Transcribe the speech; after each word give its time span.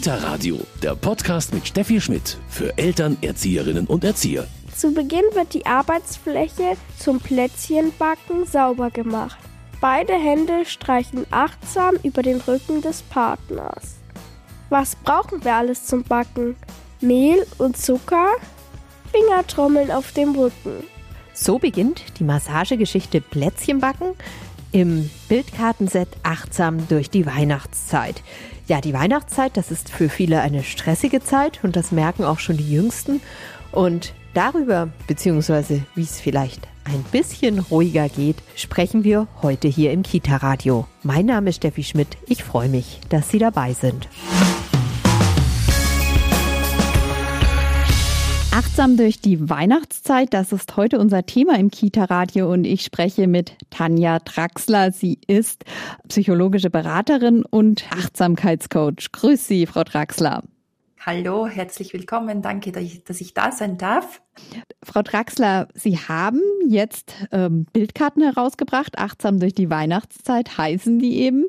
Kita 0.00 0.14
Radio, 0.14 0.58
der 0.82 0.94
Podcast 0.94 1.52
mit 1.52 1.68
Steffi 1.68 2.00
Schmidt 2.00 2.38
für 2.48 2.78
Eltern, 2.78 3.18
Erzieherinnen 3.20 3.86
und 3.86 4.02
Erzieher. 4.02 4.46
Zu 4.74 4.94
Beginn 4.94 5.26
wird 5.34 5.52
die 5.52 5.66
Arbeitsfläche 5.66 6.78
zum 6.98 7.20
Plätzchenbacken 7.20 8.46
sauber 8.46 8.90
gemacht. 8.90 9.36
Beide 9.78 10.14
Hände 10.14 10.64
streichen 10.64 11.26
achtsam 11.30 11.96
über 12.02 12.22
den 12.22 12.40
Rücken 12.40 12.80
des 12.80 13.02
Partners. 13.02 13.98
Was 14.70 14.96
brauchen 14.96 15.44
wir 15.44 15.54
alles 15.54 15.84
zum 15.84 16.02
Backen? 16.02 16.56
Mehl 17.02 17.46
und 17.58 17.76
Zucker? 17.76 18.30
Fingertrommeln 19.12 19.90
auf 19.90 20.12
dem 20.12 20.34
Rücken. 20.34 20.82
So 21.34 21.58
beginnt 21.58 22.04
die 22.18 22.24
Massagegeschichte 22.24 23.20
Plätzchenbacken 23.20 24.14
im 24.72 25.10
Bildkartenset 25.28 26.08
Achtsam 26.22 26.88
durch 26.88 27.10
die 27.10 27.26
Weihnachtszeit. 27.26 28.22
Ja, 28.70 28.80
die 28.80 28.94
Weihnachtszeit, 28.94 29.56
das 29.56 29.72
ist 29.72 29.90
für 29.90 30.08
viele 30.08 30.42
eine 30.42 30.62
stressige 30.62 31.20
Zeit 31.20 31.58
und 31.64 31.74
das 31.74 31.90
merken 31.90 32.22
auch 32.22 32.38
schon 32.38 32.56
die 32.56 32.72
Jüngsten. 32.72 33.20
Und 33.72 34.14
darüber, 34.32 34.90
beziehungsweise 35.08 35.82
wie 35.96 36.02
es 36.02 36.20
vielleicht 36.20 36.68
ein 36.84 37.02
bisschen 37.10 37.58
ruhiger 37.58 38.08
geht, 38.08 38.36
sprechen 38.54 39.02
wir 39.02 39.26
heute 39.42 39.66
hier 39.66 39.90
im 39.90 40.04
Kita-Radio. 40.04 40.86
Mein 41.02 41.26
Name 41.26 41.50
ist 41.50 41.56
Steffi 41.56 41.82
Schmidt. 41.82 42.16
Ich 42.28 42.44
freue 42.44 42.68
mich, 42.68 43.00
dass 43.08 43.28
Sie 43.30 43.40
dabei 43.40 43.72
sind. 43.72 44.08
Achtsam 48.60 48.98
durch 48.98 49.22
die 49.22 49.48
Weihnachtszeit, 49.48 50.34
das 50.34 50.52
ist 50.52 50.76
heute 50.76 50.98
unser 50.98 51.24
Thema 51.24 51.58
im 51.58 51.70
Kita-Radio 51.70 52.52
und 52.52 52.66
ich 52.66 52.82
spreche 52.84 53.26
mit 53.26 53.56
Tanja 53.70 54.18
Draxler. 54.18 54.92
Sie 54.92 55.18
ist 55.26 55.64
psychologische 56.08 56.68
Beraterin 56.68 57.42
und 57.42 57.90
Achtsamkeitscoach. 57.90 59.12
Grüß 59.12 59.46
Sie, 59.48 59.64
Frau 59.64 59.82
Draxler. 59.82 60.42
Hallo, 61.06 61.46
herzlich 61.46 61.94
willkommen. 61.94 62.42
Danke, 62.42 62.70
dass 62.70 63.22
ich 63.22 63.32
da 63.32 63.50
sein 63.50 63.78
darf. 63.78 64.20
Frau 64.82 65.00
Draxler, 65.00 65.68
Sie 65.72 65.96
haben 65.96 66.42
jetzt 66.68 67.14
ähm, 67.32 67.64
Bildkarten 67.72 68.22
herausgebracht. 68.22 68.98
Achtsam 68.98 69.40
durch 69.40 69.54
die 69.54 69.70
Weihnachtszeit 69.70 70.58
heißen 70.58 70.98
die 70.98 71.20
eben. 71.20 71.46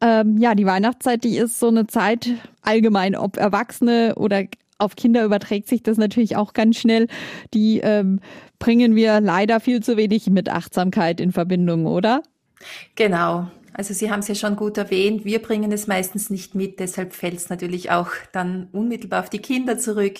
Ähm, 0.00 0.38
ja, 0.38 0.54
die 0.54 0.66
Weihnachtszeit, 0.66 1.24
die 1.24 1.38
ist 1.38 1.58
so 1.58 1.66
eine 1.66 1.88
Zeit 1.88 2.30
allgemein, 2.62 3.16
ob 3.16 3.36
Erwachsene 3.36 4.14
oder 4.14 4.44
auf 4.78 4.96
Kinder 4.96 5.24
überträgt 5.24 5.68
sich 5.68 5.82
das 5.82 5.96
natürlich 5.96 6.36
auch 6.36 6.52
ganz 6.52 6.78
schnell. 6.78 7.06
Die 7.54 7.80
ähm, 7.80 8.20
bringen 8.58 8.94
wir 8.94 9.20
leider 9.20 9.60
viel 9.60 9.82
zu 9.82 9.96
wenig 9.96 10.28
mit 10.30 10.48
Achtsamkeit 10.48 11.20
in 11.20 11.32
Verbindung, 11.32 11.86
oder? 11.86 12.22
Genau. 12.94 13.48
Also 13.74 13.94
Sie 13.94 14.10
haben 14.10 14.20
es 14.20 14.28
ja 14.28 14.34
schon 14.34 14.56
gut 14.56 14.76
erwähnt, 14.76 15.24
wir 15.24 15.40
bringen 15.40 15.72
es 15.72 15.86
meistens 15.86 16.28
nicht 16.28 16.54
mit, 16.54 16.78
deshalb 16.78 17.14
fällt 17.14 17.36
es 17.36 17.48
natürlich 17.48 17.90
auch 17.90 18.10
dann 18.32 18.68
unmittelbar 18.72 19.20
auf 19.20 19.30
die 19.30 19.38
Kinder 19.38 19.78
zurück. 19.78 20.18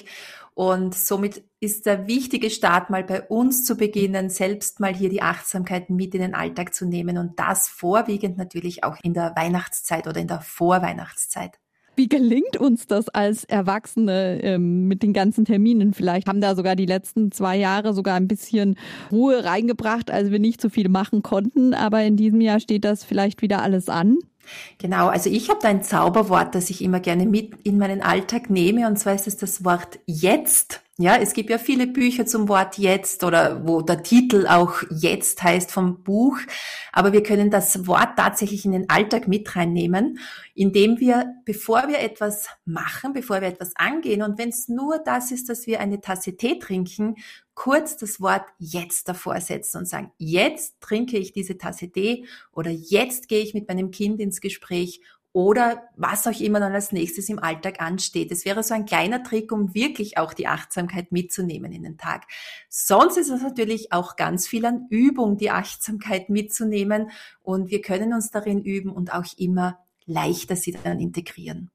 Und 0.54 0.94
somit 0.94 1.42
ist 1.60 1.86
der 1.86 2.06
wichtige 2.06 2.50
Start 2.50 2.90
mal 2.90 3.04
bei 3.04 3.22
uns 3.22 3.64
zu 3.64 3.76
beginnen, 3.76 4.28
selbst 4.28 4.80
mal 4.80 4.94
hier 4.94 5.08
die 5.08 5.22
Achtsamkeit 5.22 5.88
mit 5.88 6.14
in 6.14 6.20
den 6.20 6.34
Alltag 6.34 6.74
zu 6.74 6.84
nehmen 6.84 7.16
und 7.16 7.38
das 7.38 7.68
vorwiegend 7.68 8.36
natürlich 8.36 8.84
auch 8.84 8.96
in 9.02 9.14
der 9.14 9.34
Weihnachtszeit 9.34 10.06
oder 10.06 10.20
in 10.20 10.28
der 10.28 10.42
Vorweihnachtszeit. 10.42 11.58
Wie 11.94 12.08
gelingt 12.08 12.56
uns 12.56 12.86
das 12.86 13.08
als 13.10 13.44
Erwachsene 13.44 14.40
ähm, 14.42 14.88
mit 14.88 15.02
den 15.02 15.12
ganzen 15.12 15.44
Terminen? 15.44 15.92
Vielleicht 15.92 16.26
haben 16.26 16.40
da 16.40 16.54
sogar 16.54 16.74
die 16.74 16.86
letzten 16.86 17.32
zwei 17.32 17.56
Jahre 17.56 17.92
sogar 17.92 18.14
ein 18.14 18.28
bisschen 18.28 18.76
Ruhe 19.10 19.44
reingebracht, 19.44 20.10
als 20.10 20.30
wir 20.30 20.38
nicht 20.38 20.60
so 20.60 20.70
viel 20.70 20.88
machen 20.88 21.22
konnten. 21.22 21.74
Aber 21.74 22.02
in 22.02 22.16
diesem 22.16 22.40
Jahr 22.40 22.60
steht 22.60 22.84
das 22.84 23.04
vielleicht 23.04 23.42
wieder 23.42 23.62
alles 23.62 23.90
an. 23.90 24.18
Genau, 24.78 25.08
also 25.08 25.30
ich 25.30 25.50
habe 25.50 25.60
da 25.62 25.68
ein 25.68 25.82
Zauberwort, 25.82 26.54
das 26.54 26.70
ich 26.70 26.82
immer 26.82 27.00
gerne 27.00 27.26
mit 27.26 27.54
in 27.62 27.78
meinen 27.78 28.02
Alltag 28.02 28.50
nehme, 28.50 28.86
und 28.88 28.98
zwar 28.98 29.14
ist 29.14 29.26
es 29.26 29.36
das 29.36 29.64
Wort 29.64 30.00
jetzt. 30.06 30.80
Ja, 30.98 31.16
es 31.16 31.32
gibt 31.32 31.48
ja 31.48 31.56
viele 31.56 31.86
Bücher 31.86 32.26
zum 32.26 32.50
Wort 32.50 32.76
jetzt 32.76 33.24
oder 33.24 33.66
wo 33.66 33.80
der 33.80 34.02
Titel 34.02 34.46
auch 34.46 34.82
jetzt 34.90 35.42
heißt 35.42 35.72
vom 35.72 36.02
Buch. 36.02 36.36
Aber 36.92 37.14
wir 37.14 37.22
können 37.22 37.50
das 37.50 37.86
Wort 37.86 38.10
tatsächlich 38.18 38.66
in 38.66 38.72
den 38.72 38.90
Alltag 38.90 39.26
mit 39.26 39.56
reinnehmen, 39.56 40.18
indem 40.54 41.00
wir, 41.00 41.34
bevor 41.46 41.88
wir 41.88 42.00
etwas 42.00 42.48
machen, 42.66 43.14
bevor 43.14 43.40
wir 43.40 43.48
etwas 43.48 43.74
angehen 43.74 44.20
und 44.20 44.36
wenn 44.36 44.50
es 44.50 44.68
nur 44.68 44.98
das 44.98 45.32
ist, 45.32 45.48
dass 45.48 45.66
wir 45.66 45.80
eine 45.80 46.02
Tasse 46.02 46.36
Tee 46.36 46.58
trinken, 46.58 47.16
kurz 47.54 47.96
das 47.96 48.20
Wort 48.20 48.44
jetzt 48.58 49.08
davor 49.08 49.40
setzen 49.40 49.78
und 49.78 49.88
sagen, 49.88 50.12
jetzt 50.18 50.78
trinke 50.82 51.16
ich 51.16 51.32
diese 51.32 51.56
Tasse 51.56 51.88
Tee 51.90 52.26
oder 52.52 52.70
jetzt 52.70 53.28
gehe 53.28 53.42
ich 53.42 53.54
mit 53.54 53.66
meinem 53.66 53.92
Kind 53.92 54.20
ins 54.20 54.42
Gespräch 54.42 55.00
oder 55.32 55.88
was 55.96 56.26
auch 56.26 56.38
immer 56.40 56.60
dann 56.60 56.74
als 56.74 56.92
nächstes 56.92 57.28
im 57.28 57.38
Alltag 57.38 57.80
ansteht. 57.80 58.30
Es 58.30 58.44
wäre 58.44 58.62
so 58.62 58.74
ein 58.74 58.84
kleiner 58.84 59.22
Trick, 59.22 59.50
um 59.50 59.74
wirklich 59.74 60.18
auch 60.18 60.34
die 60.34 60.46
Achtsamkeit 60.46 61.10
mitzunehmen 61.10 61.72
in 61.72 61.82
den 61.82 61.96
Tag. 61.96 62.26
Sonst 62.68 63.16
ist 63.16 63.30
es 63.30 63.42
natürlich 63.42 63.92
auch 63.92 64.16
ganz 64.16 64.46
viel 64.46 64.66
an 64.66 64.86
Übung, 64.90 65.38
die 65.38 65.50
Achtsamkeit 65.50 66.28
mitzunehmen 66.28 67.10
und 67.42 67.70
wir 67.70 67.80
können 67.80 68.12
uns 68.12 68.30
darin 68.30 68.62
üben 68.62 68.90
und 68.90 69.12
auch 69.12 69.26
immer 69.38 69.78
leichter 70.04 70.56
sie 70.56 70.72
dann 70.72 71.00
integrieren. 71.00 71.71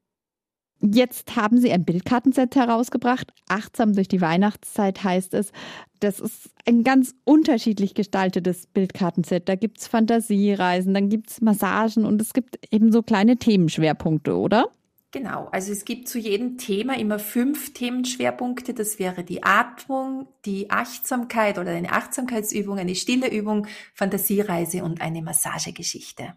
Jetzt 0.80 1.34
haben 1.34 1.58
Sie 1.58 1.72
ein 1.72 1.84
Bildkartenset 1.84 2.54
herausgebracht. 2.54 3.32
Achtsam 3.48 3.94
durch 3.94 4.06
die 4.06 4.20
Weihnachtszeit 4.20 5.02
heißt 5.02 5.34
es. 5.34 5.50
Das 5.98 6.20
ist 6.20 6.50
ein 6.66 6.84
ganz 6.84 7.14
unterschiedlich 7.24 7.94
gestaltetes 7.94 8.68
Bildkartenset. 8.68 9.48
Da 9.48 9.56
gibt 9.56 9.80
es 9.80 9.88
Fantasiereisen, 9.88 10.94
dann 10.94 11.08
gibt 11.08 11.30
es 11.30 11.40
Massagen 11.40 12.04
und 12.04 12.22
es 12.22 12.32
gibt 12.32 12.58
eben 12.72 12.92
so 12.92 13.02
kleine 13.02 13.38
Themenschwerpunkte, 13.38 14.36
oder? 14.36 14.70
Genau, 15.10 15.48
also 15.52 15.72
es 15.72 15.86
gibt 15.86 16.06
zu 16.06 16.18
jedem 16.18 16.58
Thema 16.58 16.96
immer 16.98 17.18
fünf 17.18 17.72
Themenschwerpunkte. 17.72 18.74
Das 18.74 18.98
wäre 18.98 19.24
die 19.24 19.42
Atmung, 19.42 20.28
die 20.44 20.70
Achtsamkeit 20.70 21.58
oder 21.58 21.70
eine 21.70 21.92
Achtsamkeitsübung, 21.92 22.78
eine 22.78 22.94
stille 22.94 23.30
Übung, 23.30 23.66
Fantasiereise 23.94 24.84
und 24.84 25.00
eine 25.00 25.22
Massagegeschichte. 25.22 26.34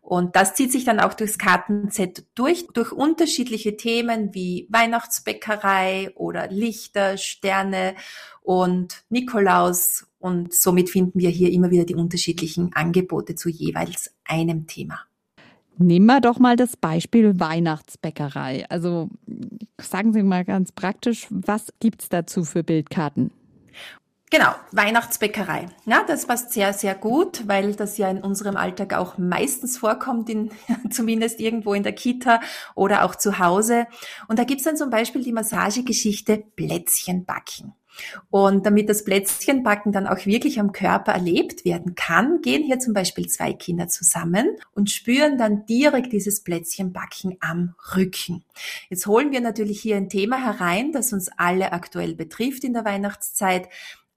Und 0.00 0.36
das 0.36 0.54
zieht 0.54 0.72
sich 0.72 0.84
dann 0.84 1.00
auch 1.00 1.14
durchs 1.14 1.38
Kartenset 1.38 2.24
durch, 2.34 2.66
durch 2.74 2.92
unterschiedliche 2.92 3.76
Themen 3.76 4.34
wie 4.34 4.66
Weihnachtsbäckerei 4.70 6.10
oder 6.14 6.48
Lichter, 6.48 7.16
Sterne 7.16 7.94
und 8.42 9.04
Nikolaus. 9.08 10.06
Und 10.18 10.54
somit 10.54 10.90
finden 10.90 11.18
wir 11.18 11.30
hier 11.30 11.50
immer 11.50 11.70
wieder 11.70 11.84
die 11.84 11.94
unterschiedlichen 11.94 12.72
Angebote 12.74 13.34
zu 13.34 13.48
jeweils 13.48 14.14
einem 14.24 14.66
Thema. 14.66 15.00
Nehmen 15.78 16.06
wir 16.06 16.20
doch 16.20 16.38
mal 16.38 16.56
das 16.56 16.76
Beispiel 16.76 17.40
Weihnachtsbäckerei. 17.40 18.66
Also 18.68 19.08
sagen 19.80 20.12
Sie 20.12 20.22
mal 20.22 20.44
ganz 20.44 20.70
praktisch, 20.72 21.26
was 21.30 21.72
gibt's 21.80 22.08
dazu 22.08 22.44
für 22.44 22.62
Bildkarten? 22.62 23.30
Genau, 24.32 24.54
Weihnachtsbäckerei. 24.70 25.66
Ja, 25.84 26.04
das 26.06 26.24
passt 26.24 26.54
sehr, 26.54 26.72
sehr 26.72 26.94
gut, 26.94 27.46
weil 27.48 27.74
das 27.74 27.98
ja 27.98 28.08
in 28.08 28.22
unserem 28.22 28.56
Alltag 28.56 28.94
auch 28.94 29.18
meistens 29.18 29.76
vorkommt, 29.76 30.30
in, 30.30 30.50
zumindest 30.90 31.38
irgendwo 31.38 31.74
in 31.74 31.82
der 31.82 31.92
Kita 31.92 32.40
oder 32.74 33.04
auch 33.04 33.14
zu 33.14 33.38
Hause. 33.38 33.86
Und 34.28 34.38
da 34.38 34.44
gibt's 34.44 34.64
dann 34.64 34.78
zum 34.78 34.88
Beispiel 34.88 35.22
die 35.22 35.32
Massagegeschichte 35.32 36.42
Plätzchen 36.56 37.26
backen. 37.26 37.74
Und 38.30 38.64
damit 38.64 38.88
das 38.88 39.04
Plätzchenbacken 39.04 39.92
dann 39.92 40.06
auch 40.06 40.24
wirklich 40.24 40.58
am 40.58 40.72
Körper 40.72 41.12
erlebt 41.12 41.64
werden 41.64 41.94
kann, 41.94 42.40
gehen 42.40 42.62
hier 42.62 42.78
zum 42.78 42.94
Beispiel 42.94 43.28
zwei 43.28 43.52
Kinder 43.52 43.88
zusammen 43.88 44.56
und 44.74 44.90
spüren 44.90 45.36
dann 45.36 45.66
direkt 45.66 46.12
dieses 46.12 46.42
Plätzchenbacken 46.42 47.36
am 47.40 47.74
Rücken. 47.94 48.44
Jetzt 48.88 49.06
holen 49.06 49.30
wir 49.30 49.40
natürlich 49.40 49.80
hier 49.80 49.96
ein 49.96 50.08
Thema 50.08 50.42
herein, 50.42 50.92
das 50.92 51.12
uns 51.12 51.28
alle 51.36 51.72
aktuell 51.72 52.14
betrifft 52.14 52.64
in 52.64 52.72
der 52.72 52.84
Weihnachtszeit 52.84 53.68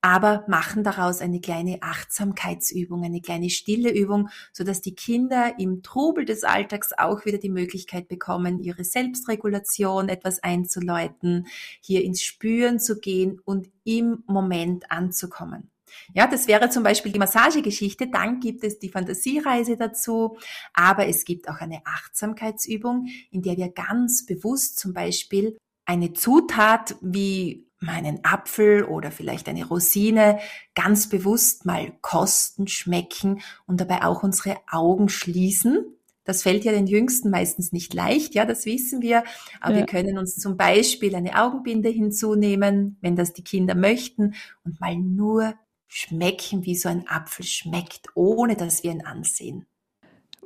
aber 0.05 0.43
machen 0.47 0.83
daraus 0.83 1.19
eine 1.19 1.41
kleine 1.41 1.81
Achtsamkeitsübung, 1.81 3.03
eine 3.03 3.21
kleine 3.21 3.49
stille 3.49 3.91
Übung, 3.91 4.29
so 4.53 4.63
dass 4.63 4.79
die 4.81 4.93
Kinder 4.93 5.55
im 5.57 5.81
Trubel 5.81 6.25
des 6.25 6.43
Alltags 6.43 6.91
auch 6.95 7.25
wieder 7.25 7.39
die 7.39 7.49
Möglichkeit 7.49 8.07
bekommen, 8.07 8.59
ihre 8.59 8.83
Selbstregulation 8.83 10.07
etwas 10.07 10.43
einzuläuten, 10.43 11.47
hier 11.81 12.03
ins 12.03 12.21
Spüren 12.21 12.79
zu 12.79 12.99
gehen 12.99 13.41
und 13.45 13.71
im 13.83 14.23
Moment 14.27 14.91
anzukommen. 14.91 15.71
Ja, 16.13 16.27
das 16.27 16.47
wäre 16.47 16.69
zum 16.69 16.83
Beispiel 16.83 17.11
die 17.11 17.17
Massagegeschichte. 17.17 18.07
Dann 18.07 18.39
gibt 18.39 18.63
es 18.63 18.77
die 18.77 18.89
Fantasiereise 18.89 19.75
dazu. 19.75 20.37
Aber 20.73 21.07
es 21.07 21.25
gibt 21.25 21.49
auch 21.49 21.61
eine 21.61 21.81
Achtsamkeitsübung, 21.83 23.07
in 23.31 23.41
der 23.41 23.57
wir 23.57 23.69
ganz 23.69 24.23
bewusst 24.27 24.77
zum 24.77 24.93
Beispiel 24.93 25.57
eine 25.85 26.13
Zutat 26.13 26.95
wie 27.01 27.64
meinen 27.79 28.23
Apfel 28.23 28.83
oder 28.83 29.11
vielleicht 29.11 29.47
eine 29.47 29.65
Rosine 29.65 30.39
ganz 30.73 31.09
bewusst 31.09 31.65
mal 31.65 31.93
kosten, 32.01 32.67
schmecken 32.67 33.41
und 33.65 33.81
dabei 33.81 34.03
auch 34.03 34.23
unsere 34.23 34.57
Augen 34.69 35.09
schließen. 35.09 35.85
Das 36.23 36.41
fällt 36.41 36.65
ja 36.65 36.71
den 36.71 36.87
Jüngsten 36.87 37.29
meistens 37.29 37.71
nicht 37.71 37.93
leicht, 37.93 38.33
ja, 38.33 38.45
das 38.45 38.65
wissen 38.65 39.01
wir. 39.01 39.23
Aber 39.61 39.73
ja. 39.73 39.79
wir 39.81 39.85
können 39.85 40.17
uns 40.17 40.35
zum 40.35 40.57
Beispiel 40.57 41.15
eine 41.15 41.39
Augenbinde 41.39 41.89
hinzunehmen, 41.89 42.97
wenn 43.01 43.15
das 43.15 43.33
die 43.33 43.43
Kinder 43.43 43.75
möchten, 43.75 44.33
und 44.63 44.81
mal 44.81 44.95
nur 44.95 45.53
schmecken, 45.87 46.65
wie 46.65 46.75
so 46.75 46.89
ein 46.89 47.07
Apfel 47.07 47.45
schmeckt, 47.45 48.07
ohne 48.15 48.55
dass 48.55 48.83
wir 48.83 48.91
ihn 48.91 49.05
ansehen. 49.05 49.67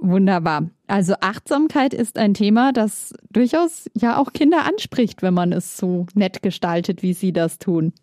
Wunderbar. 0.02 0.70
Also 0.88 1.16
Achtsamkeit 1.20 1.94
ist 1.94 2.18
ein 2.18 2.34
Thema, 2.34 2.72
das 2.72 3.14
durchaus 3.30 3.90
ja 3.96 4.18
auch 4.18 4.32
Kinder 4.32 4.66
anspricht, 4.66 5.22
wenn 5.22 5.34
man 5.34 5.52
es 5.52 5.78
so 5.78 6.06
nett 6.14 6.42
gestaltet, 6.42 7.04
wie 7.04 7.14
Sie 7.14 7.34
das 7.34 7.60
tun. 7.60 7.94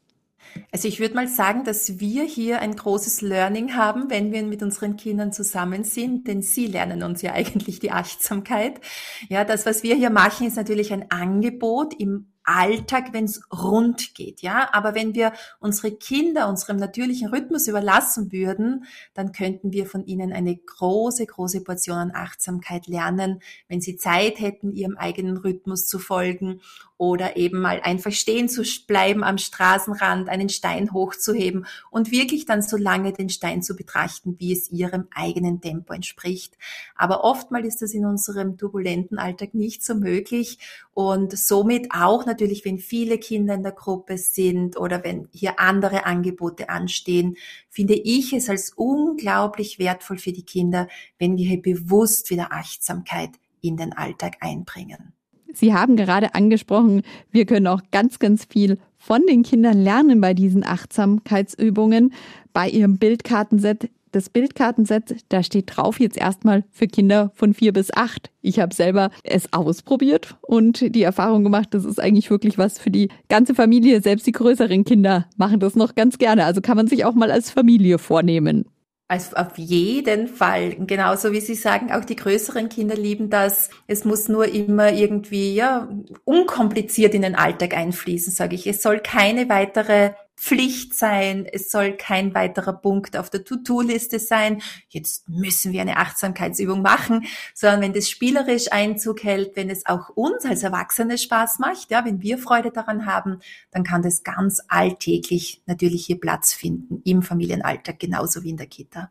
Also 0.70 0.88
ich 0.88 1.00
würde 1.00 1.14
mal 1.14 1.28
sagen, 1.28 1.64
dass 1.64 1.98
wir 2.00 2.24
hier 2.24 2.60
ein 2.60 2.76
großes 2.76 3.20
Learning 3.22 3.74
haben, 3.74 4.10
wenn 4.10 4.32
wir 4.32 4.42
mit 4.42 4.62
unseren 4.62 4.96
Kindern 4.96 5.32
zusammen 5.32 5.84
sind, 5.84 6.28
denn 6.28 6.42
sie 6.42 6.66
lernen 6.66 7.02
uns 7.02 7.22
ja 7.22 7.32
eigentlich 7.34 7.80
die 7.80 7.90
Achtsamkeit. 7.90 8.80
Ja, 9.28 9.44
das, 9.44 9.66
was 9.66 9.82
wir 9.82 9.94
hier 9.96 10.10
machen, 10.10 10.46
ist 10.46 10.56
natürlich 10.56 10.92
ein 10.92 11.10
Angebot 11.10 11.94
im 11.98 12.32
Alltag, 12.46 13.12
wenn 13.12 13.24
es 13.24 13.42
rund 13.52 14.14
geht, 14.14 14.40
ja. 14.40 14.68
Aber 14.72 14.94
wenn 14.94 15.14
wir 15.14 15.32
unsere 15.58 15.92
Kinder 15.92 16.48
unserem 16.48 16.76
natürlichen 16.76 17.28
Rhythmus 17.28 17.66
überlassen 17.66 18.32
würden, 18.32 18.84
dann 19.14 19.32
könnten 19.32 19.72
wir 19.72 19.86
von 19.86 20.06
ihnen 20.06 20.32
eine 20.32 20.56
große, 20.56 21.26
große 21.26 21.62
Portion 21.62 21.96
an 21.98 22.12
Achtsamkeit 22.14 22.86
lernen, 22.86 23.40
wenn 23.68 23.80
sie 23.80 23.96
Zeit 23.96 24.40
hätten, 24.40 24.72
ihrem 24.72 24.96
eigenen 24.96 25.36
Rhythmus 25.36 25.86
zu 25.86 25.98
folgen 25.98 26.60
oder 26.98 27.36
eben 27.36 27.60
mal 27.60 27.80
einfach 27.82 28.12
stehen 28.12 28.48
zu 28.48 28.62
bleiben 28.86 29.22
am 29.22 29.38
Straßenrand, 29.38 30.28
einen 30.28 30.48
Stein 30.48 30.92
hochzuheben 30.92 31.66
und 31.90 32.10
wirklich 32.10 32.46
dann 32.46 32.62
so 32.62 32.76
lange 32.76 33.12
den 33.12 33.28
Stein 33.28 33.62
zu 33.62 33.76
betrachten, 33.76 34.36
wie 34.38 34.52
es 34.52 34.70
ihrem 34.70 35.06
eigenen 35.14 35.60
Tempo 35.60 35.92
entspricht. 35.92 36.56
Aber 36.94 37.24
oftmals 37.24 37.66
ist 37.66 37.82
das 37.82 37.92
in 37.92 38.06
unserem 38.06 38.56
turbulenten 38.56 39.18
Alltag 39.18 39.52
nicht 39.54 39.84
so 39.84 39.94
möglich 39.94 40.58
und 40.96 41.36
somit 41.36 41.88
auch 41.90 42.24
natürlich, 42.24 42.64
wenn 42.64 42.78
viele 42.78 43.18
Kinder 43.18 43.52
in 43.52 43.62
der 43.62 43.72
Gruppe 43.72 44.16
sind 44.16 44.78
oder 44.80 45.04
wenn 45.04 45.28
hier 45.30 45.60
andere 45.60 46.06
Angebote 46.06 46.70
anstehen, 46.70 47.36
finde 47.68 47.92
ich 47.92 48.32
es 48.32 48.48
als 48.48 48.72
unglaublich 48.74 49.78
wertvoll 49.78 50.16
für 50.16 50.32
die 50.32 50.44
Kinder, 50.44 50.88
wenn 51.18 51.36
wir 51.36 51.46
hier 51.46 51.60
bewusst 51.60 52.30
wieder 52.30 52.50
Achtsamkeit 52.50 53.28
in 53.60 53.76
den 53.76 53.92
Alltag 53.92 54.38
einbringen. 54.40 55.12
Sie 55.52 55.74
haben 55.74 55.96
gerade 55.96 56.34
angesprochen, 56.34 57.02
wir 57.30 57.44
können 57.44 57.66
auch 57.66 57.82
ganz, 57.90 58.18
ganz 58.18 58.46
viel 58.46 58.78
von 58.96 59.20
den 59.26 59.42
Kindern 59.42 59.78
lernen 59.78 60.22
bei 60.22 60.32
diesen 60.32 60.64
Achtsamkeitsübungen. 60.64 62.14
Bei 62.54 62.70
Ihrem 62.70 62.96
Bildkartenset, 62.96 63.90
das 64.16 64.30
Bildkartenset, 64.30 65.24
da 65.28 65.42
steht 65.42 65.76
drauf 65.76 66.00
jetzt 66.00 66.16
erstmal 66.16 66.64
für 66.70 66.86
Kinder 66.86 67.30
von 67.34 67.52
vier 67.52 67.72
bis 67.74 67.92
acht. 67.92 68.30
Ich 68.40 68.58
habe 68.58 68.74
selber 68.74 69.10
es 69.24 69.52
ausprobiert 69.52 70.36
und 70.40 70.94
die 70.94 71.02
Erfahrung 71.02 71.44
gemacht, 71.44 71.68
das 71.72 71.84
ist 71.84 72.00
eigentlich 72.00 72.30
wirklich 72.30 72.56
was 72.56 72.78
für 72.78 72.90
die 72.90 73.10
ganze 73.28 73.54
Familie. 73.54 74.00
Selbst 74.00 74.26
die 74.26 74.32
größeren 74.32 74.84
Kinder 74.84 75.26
machen 75.36 75.60
das 75.60 75.76
noch 75.76 75.94
ganz 75.94 76.16
gerne. 76.16 76.46
Also 76.46 76.62
kann 76.62 76.78
man 76.78 76.86
sich 76.86 77.04
auch 77.04 77.14
mal 77.14 77.30
als 77.30 77.50
Familie 77.50 77.98
vornehmen. 77.98 78.64
Also 79.08 79.36
auf 79.36 79.56
jeden 79.56 80.26
Fall. 80.26 80.74
Genauso 80.86 81.30
wie 81.32 81.40
Sie 81.40 81.54
sagen, 81.54 81.92
auch 81.92 82.04
die 82.04 82.16
größeren 82.16 82.68
Kinder 82.68 82.96
lieben 82.96 83.30
das. 83.30 83.70
Es 83.86 84.04
muss 84.04 84.28
nur 84.28 84.46
immer 84.46 84.92
irgendwie, 84.92 85.54
ja, 85.54 85.88
unkompliziert 86.24 87.14
in 87.14 87.22
den 87.22 87.36
Alltag 87.36 87.76
einfließen, 87.76 88.32
sage 88.32 88.56
ich. 88.56 88.66
Es 88.66 88.82
soll 88.82 88.98
keine 88.98 89.48
weitere 89.48 90.12
Pflicht 90.36 90.94
sein, 90.94 91.46
es 91.50 91.70
soll 91.70 91.96
kein 91.96 92.34
weiterer 92.34 92.74
Punkt 92.74 93.16
auf 93.16 93.30
der 93.30 93.44
To-Do-Liste 93.44 94.18
sein, 94.18 94.62
jetzt 94.88 95.28
müssen 95.28 95.72
wir 95.72 95.80
eine 95.80 95.96
Achtsamkeitsübung 95.96 96.82
machen, 96.82 97.26
sondern 97.54 97.80
wenn 97.80 97.92
das 97.94 98.10
spielerisch 98.10 98.70
Einzug 98.70 99.24
hält, 99.24 99.56
wenn 99.56 99.70
es 99.70 99.86
auch 99.86 100.10
uns 100.10 100.44
als 100.44 100.62
Erwachsene 100.62 101.16
Spaß 101.16 101.58
macht, 101.58 101.90
ja, 101.90 102.04
wenn 102.04 102.22
wir 102.22 102.38
Freude 102.38 102.70
daran 102.70 103.06
haben, 103.06 103.40
dann 103.70 103.82
kann 103.82 104.02
das 104.02 104.22
ganz 104.24 104.60
alltäglich 104.68 105.62
natürlich 105.66 106.04
hier 106.04 106.20
Platz 106.20 106.52
finden. 106.52 107.00
Im 107.04 107.22
Familienalltag, 107.22 107.98
genauso 107.98 108.42
wie 108.42 108.50
in 108.50 108.56
der 108.58 108.66
Kita. 108.66 109.10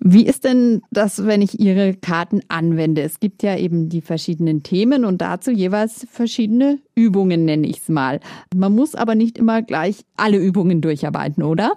Wie 0.00 0.26
ist 0.26 0.44
denn 0.44 0.82
das, 0.90 1.26
wenn 1.26 1.42
ich 1.42 1.58
Ihre 1.58 1.94
Karten 1.94 2.40
anwende? 2.48 3.02
Es 3.02 3.18
gibt 3.18 3.42
ja 3.42 3.56
eben 3.56 3.88
die 3.88 4.00
verschiedenen 4.00 4.62
Themen 4.62 5.04
und 5.04 5.20
dazu 5.20 5.50
jeweils 5.50 6.06
verschiedene 6.10 6.78
Übungen, 6.94 7.44
nenne 7.44 7.66
ich 7.66 7.78
es 7.78 7.88
mal. 7.88 8.20
Man 8.54 8.74
muss 8.74 8.94
aber 8.94 9.14
nicht 9.14 9.38
immer 9.38 9.62
gleich 9.62 10.04
alle 10.16 10.38
Übungen 10.38 10.80
durcharbeiten, 10.80 11.42
oder? 11.42 11.72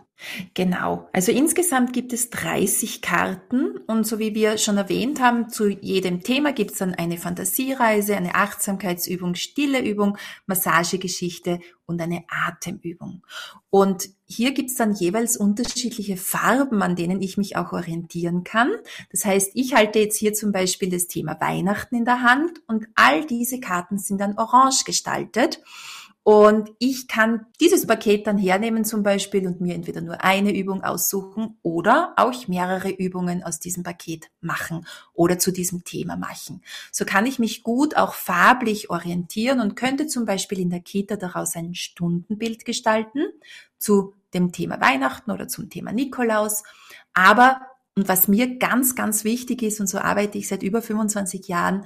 Genau. 0.54 1.10
Also 1.14 1.32
insgesamt 1.32 1.94
gibt 1.94 2.14
es 2.14 2.30
30 2.30 3.02
Karten 3.02 3.78
und 3.88 4.06
so 4.06 4.20
wie 4.20 4.36
wir 4.36 4.58
schon 4.58 4.78
erwähnt 4.78 5.20
haben, 5.20 5.50
zu 5.50 5.68
jedem 5.68 6.24
Thema 6.24 6.54
gibt 6.54 6.72
es 6.72 6.78
dann 6.78 6.94
eine 6.94 7.18
Fantasiereise, 7.18 8.16
eine 8.16 8.36
Achtsamkeitsübung, 8.36 9.36
stille 9.36 9.82
Übung, 9.82 10.18
Massagegeschichte 10.46 11.60
und 11.86 12.02
eine 12.02 12.24
Atemübung. 12.30 13.24
Und 13.70 14.10
hier 14.26 14.52
gibt 14.52 14.70
es 14.70 14.76
dann 14.76 14.94
jeweils 14.94 15.38
unterschiedliche 15.38 16.18
Farben, 16.18 16.82
an 16.82 16.96
denen 16.96 17.22
ich 17.22 17.38
mich 17.38 17.58
auch 17.58 17.74
orientieren 17.74 18.44
kann. 18.44 18.72
Das 19.12 19.26
heißt, 19.26 19.52
ich 19.56 19.74
halte 19.74 20.00
jetzt 20.00 20.18
hier 20.18 20.34
zum 20.34 20.52
Beispiel 20.52 20.90
das 20.90 21.08
Thema 21.08 21.40
Weihnachten 21.40 21.96
in 21.96 22.06
der 22.06 22.22
Hand 22.22 22.62
und 22.68 22.88
all 22.96 23.26
diese 23.26 23.60
Karten 23.60 23.98
sind 23.98 24.20
dann 24.20 24.38
orange 24.38 24.84
gestaltet. 24.86 25.62
Und 26.24 26.70
ich 26.78 27.08
kann 27.08 27.48
dieses 27.60 27.88
Paket 27.88 28.28
dann 28.28 28.38
hernehmen 28.38 28.86
zum 28.86 29.02
Beispiel 29.02 29.48
und 29.48 29.60
mir 29.60 29.74
entweder 29.74 30.02
nur 30.02 30.24
eine 30.24 30.56
Übung 30.56 30.84
aussuchen 30.84 31.58
oder 31.64 32.14
auch 32.16 32.48
mehrere 32.48 32.92
Übungen 32.92 33.42
aus 33.42 33.60
diesem 33.60 33.82
Paket 33.82 34.30
machen 34.40 34.86
oder 35.14 35.40
zu 35.40 35.52
diesem 35.52 35.84
Thema 35.84 36.18
machen. 36.18 36.62
So 36.92 37.06
kann 37.06 37.26
ich 37.26 37.40
mich 37.40 37.64
gut 37.64 37.98
auch 37.98 38.14
farblich 38.14 38.92
orientieren 38.92 39.60
und 39.60 39.76
könnte 39.76 40.06
zum 40.06 40.26
Beispiel 40.26 40.60
in 40.60 40.70
der 40.70 40.82
Kita 40.82 41.16
daraus 41.16 41.56
ein 41.56 41.74
Stundenbild 41.74 42.66
gestalten 42.66 43.26
zu 43.80 44.14
dem 44.36 44.52
Thema 44.52 44.80
Weihnachten 44.80 45.32
oder 45.32 45.48
zum 45.48 45.72
Thema 45.72 45.92
Nikolaus. 45.92 46.64
Aber 47.14 47.62
und 47.98 48.08
was 48.08 48.30
mir 48.30 48.58
ganz, 48.58 48.96
ganz 48.96 49.26
wichtig 49.26 49.62
ist, 49.64 49.82
und 49.82 49.88
so 49.88 49.98
arbeite 49.98 50.38
ich 50.38 50.48
seit 50.48 50.64
über 50.64 50.82
25 50.82 51.50
Jahren, 51.50 51.84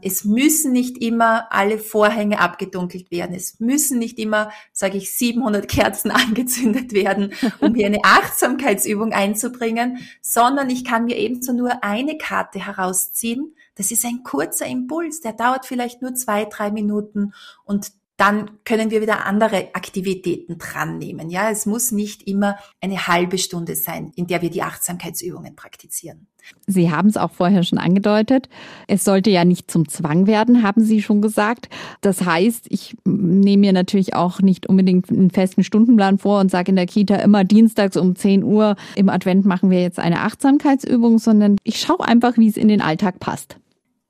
es 0.00 0.24
müssen 0.24 0.70
nicht 0.70 0.98
immer 0.98 1.52
alle 1.52 1.78
Vorhänge 1.78 2.38
abgedunkelt 2.38 3.10
werden. 3.10 3.34
Es 3.34 3.58
müssen 3.58 3.98
nicht 3.98 4.20
immer, 4.20 4.52
sage 4.72 4.98
ich, 4.98 5.12
700 5.12 5.66
Kerzen 5.66 6.10
angezündet 6.12 6.92
werden, 6.92 7.32
um 7.58 7.74
hier 7.74 7.86
eine 7.86 8.04
Achtsamkeitsübung 8.04 9.12
einzubringen, 9.12 9.98
sondern 10.22 10.70
ich 10.70 10.84
kann 10.84 11.06
mir 11.06 11.16
ebenso 11.16 11.52
nur 11.52 11.82
eine 11.82 12.18
Karte 12.18 12.64
herausziehen. 12.64 13.56
Das 13.74 13.90
ist 13.90 14.04
ein 14.04 14.22
kurzer 14.22 14.66
Impuls, 14.66 15.20
der 15.22 15.32
dauert 15.32 15.66
vielleicht 15.66 16.02
nur 16.02 16.14
zwei, 16.14 16.44
drei 16.44 16.70
Minuten 16.70 17.32
und 17.64 17.90
dann 18.18 18.50
können 18.64 18.90
wir 18.90 19.00
wieder 19.00 19.24
andere 19.26 19.74
Aktivitäten 19.74 20.58
dran 20.58 20.98
nehmen. 20.98 21.30
Ja, 21.30 21.50
es 21.50 21.66
muss 21.66 21.92
nicht 21.92 22.24
immer 22.24 22.58
eine 22.80 23.06
halbe 23.06 23.38
Stunde 23.38 23.76
sein, 23.76 24.12
in 24.16 24.26
der 24.26 24.42
wir 24.42 24.50
die 24.50 24.62
Achtsamkeitsübungen 24.62 25.54
praktizieren. 25.54 26.26
Sie 26.66 26.90
haben 26.90 27.08
es 27.08 27.16
auch 27.16 27.30
vorher 27.30 27.62
schon 27.62 27.78
angedeutet. 27.78 28.48
Es 28.88 29.04
sollte 29.04 29.30
ja 29.30 29.44
nicht 29.44 29.70
zum 29.70 29.88
Zwang 29.88 30.26
werden, 30.26 30.62
haben 30.62 30.82
Sie 30.82 31.00
schon 31.00 31.22
gesagt. 31.22 31.68
Das 32.00 32.24
heißt, 32.24 32.66
ich 32.70 32.96
nehme 33.04 33.60
mir 33.60 33.72
natürlich 33.72 34.14
auch 34.14 34.40
nicht 34.40 34.66
unbedingt 34.66 35.10
einen 35.10 35.30
festen 35.30 35.62
Stundenplan 35.62 36.18
vor 36.18 36.40
und 36.40 36.50
sage 36.50 36.70
in 36.70 36.76
der 36.76 36.86
Kita 36.86 37.16
immer 37.16 37.44
dienstags 37.44 37.96
um 37.96 38.16
10 38.16 38.42
Uhr 38.42 38.76
im 38.96 39.10
Advent 39.10 39.46
machen 39.46 39.70
wir 39.70 39.80
jetzt 39.80 39.98
eine 39.98 40.22
Achtsamkeitsübung, 40.22 41.18
sondern 41.18 41.56
ich 41.62 41.80
schaue 41.80 42.00
einfach, 42.00 42.36
wie 42.36 42.48
es 42.48 42.56
in 42.56 42.68
den 42.68 42.80
Alltag 42.80 43.20
passt. 43.20 43.58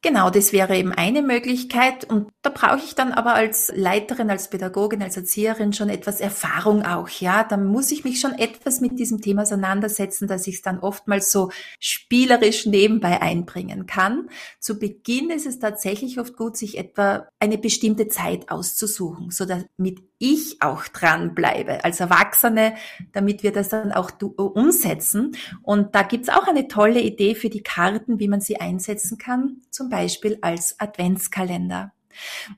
Genau, 0.00 0.30
das 0.30 0.52
wäre 0.52 0.76
eben 0.76 0.92
eine 0.92 1.22
Möglichkeit. 1.22 2.04
Und 2.04 2.30
da 2.42 2.50
brauche 2.50 2.84
ich 2.84 2.94
dann 2.94 3.10
aber 3.10 3.34
als 3.34 3.72
Leiterin, 3.74 4.30
als 4.30 4.48
Pädagogin, 4.48 5.02
als 5.02 5.16
Erzieherin 5.16 5.72
schon 5.72 5.88
etwas 5.88 6.20
Erfahrung 6.20 6.84
auch, 6.84 7.08
ja. 7.08 7.42
Da 7.42 7.56
muss 7.56 7.90
ich 7.90 8.04
mich 8.04 8.20
schon 8.20 8.34
etwas 8.34 8.80
mit 8.80 9.00
diesem 9.00 9.20
Thema 9.20 9.42
auseinandersetzen, 9.42 10.28
dass 10.28 10.46
ich 10.46 10.56
es 10.56 10.62
dann 10.62 10.78
oftmals 10.78 11.32
so 11.32 11.50
spielerisch 11.80 12.64
nebenbei 12.64 13.20
einbringen 13.20 13.86
kann. 13.86 14.30
Zu 14.60 14.78
Beginn 14.78 15.30
ist 15.30 15.46
es 15.46 15.58
tatsächlich 15.58 16.20
oft 16.20 16.36
gut, 16.36 16.56
sich 16.56 16.78
etwa 16.78 17.26
eine 17.40 17.58
bestimmte 17.58 18.06
Zeit 18.06 18.52
auszusuchen, 18.52 19.30
so 19.30 19.46
damit 19.46 20.07
ich 20.18 20.60
auch 20.60 20.84
dran 20.88 21.34
bleibe 21.34 21.84
als 21.84 22.00
Erwachsene, 22.00 22.74
damit 23.12 23.42
wir 23.42 23.52
das 23.52 23.68
dann 23.68 23.92
auch 23.92 24.10
umsetzen. 24.20 25.36
Und 25.62 25.94
da 25.94 26.02
gibt's 26.02 26.28
auch 26.28 26.46
eine 26.46 26.68
tolle 26.68 27.00
Idee 27.00 27.34
für 27.34 27.50
die 27.50 27.62
Karten, 27.62 28.18
wie 28.18 28.28
man 28.28 28.40
sie 28.40 28.60
einsetzen 28.60 29.18
kann, 29.18 29.62
zum 29.70 29.88
Beispiel 29.88 30.38
als 30.40 30.78
Adventskalender 30.78 31.92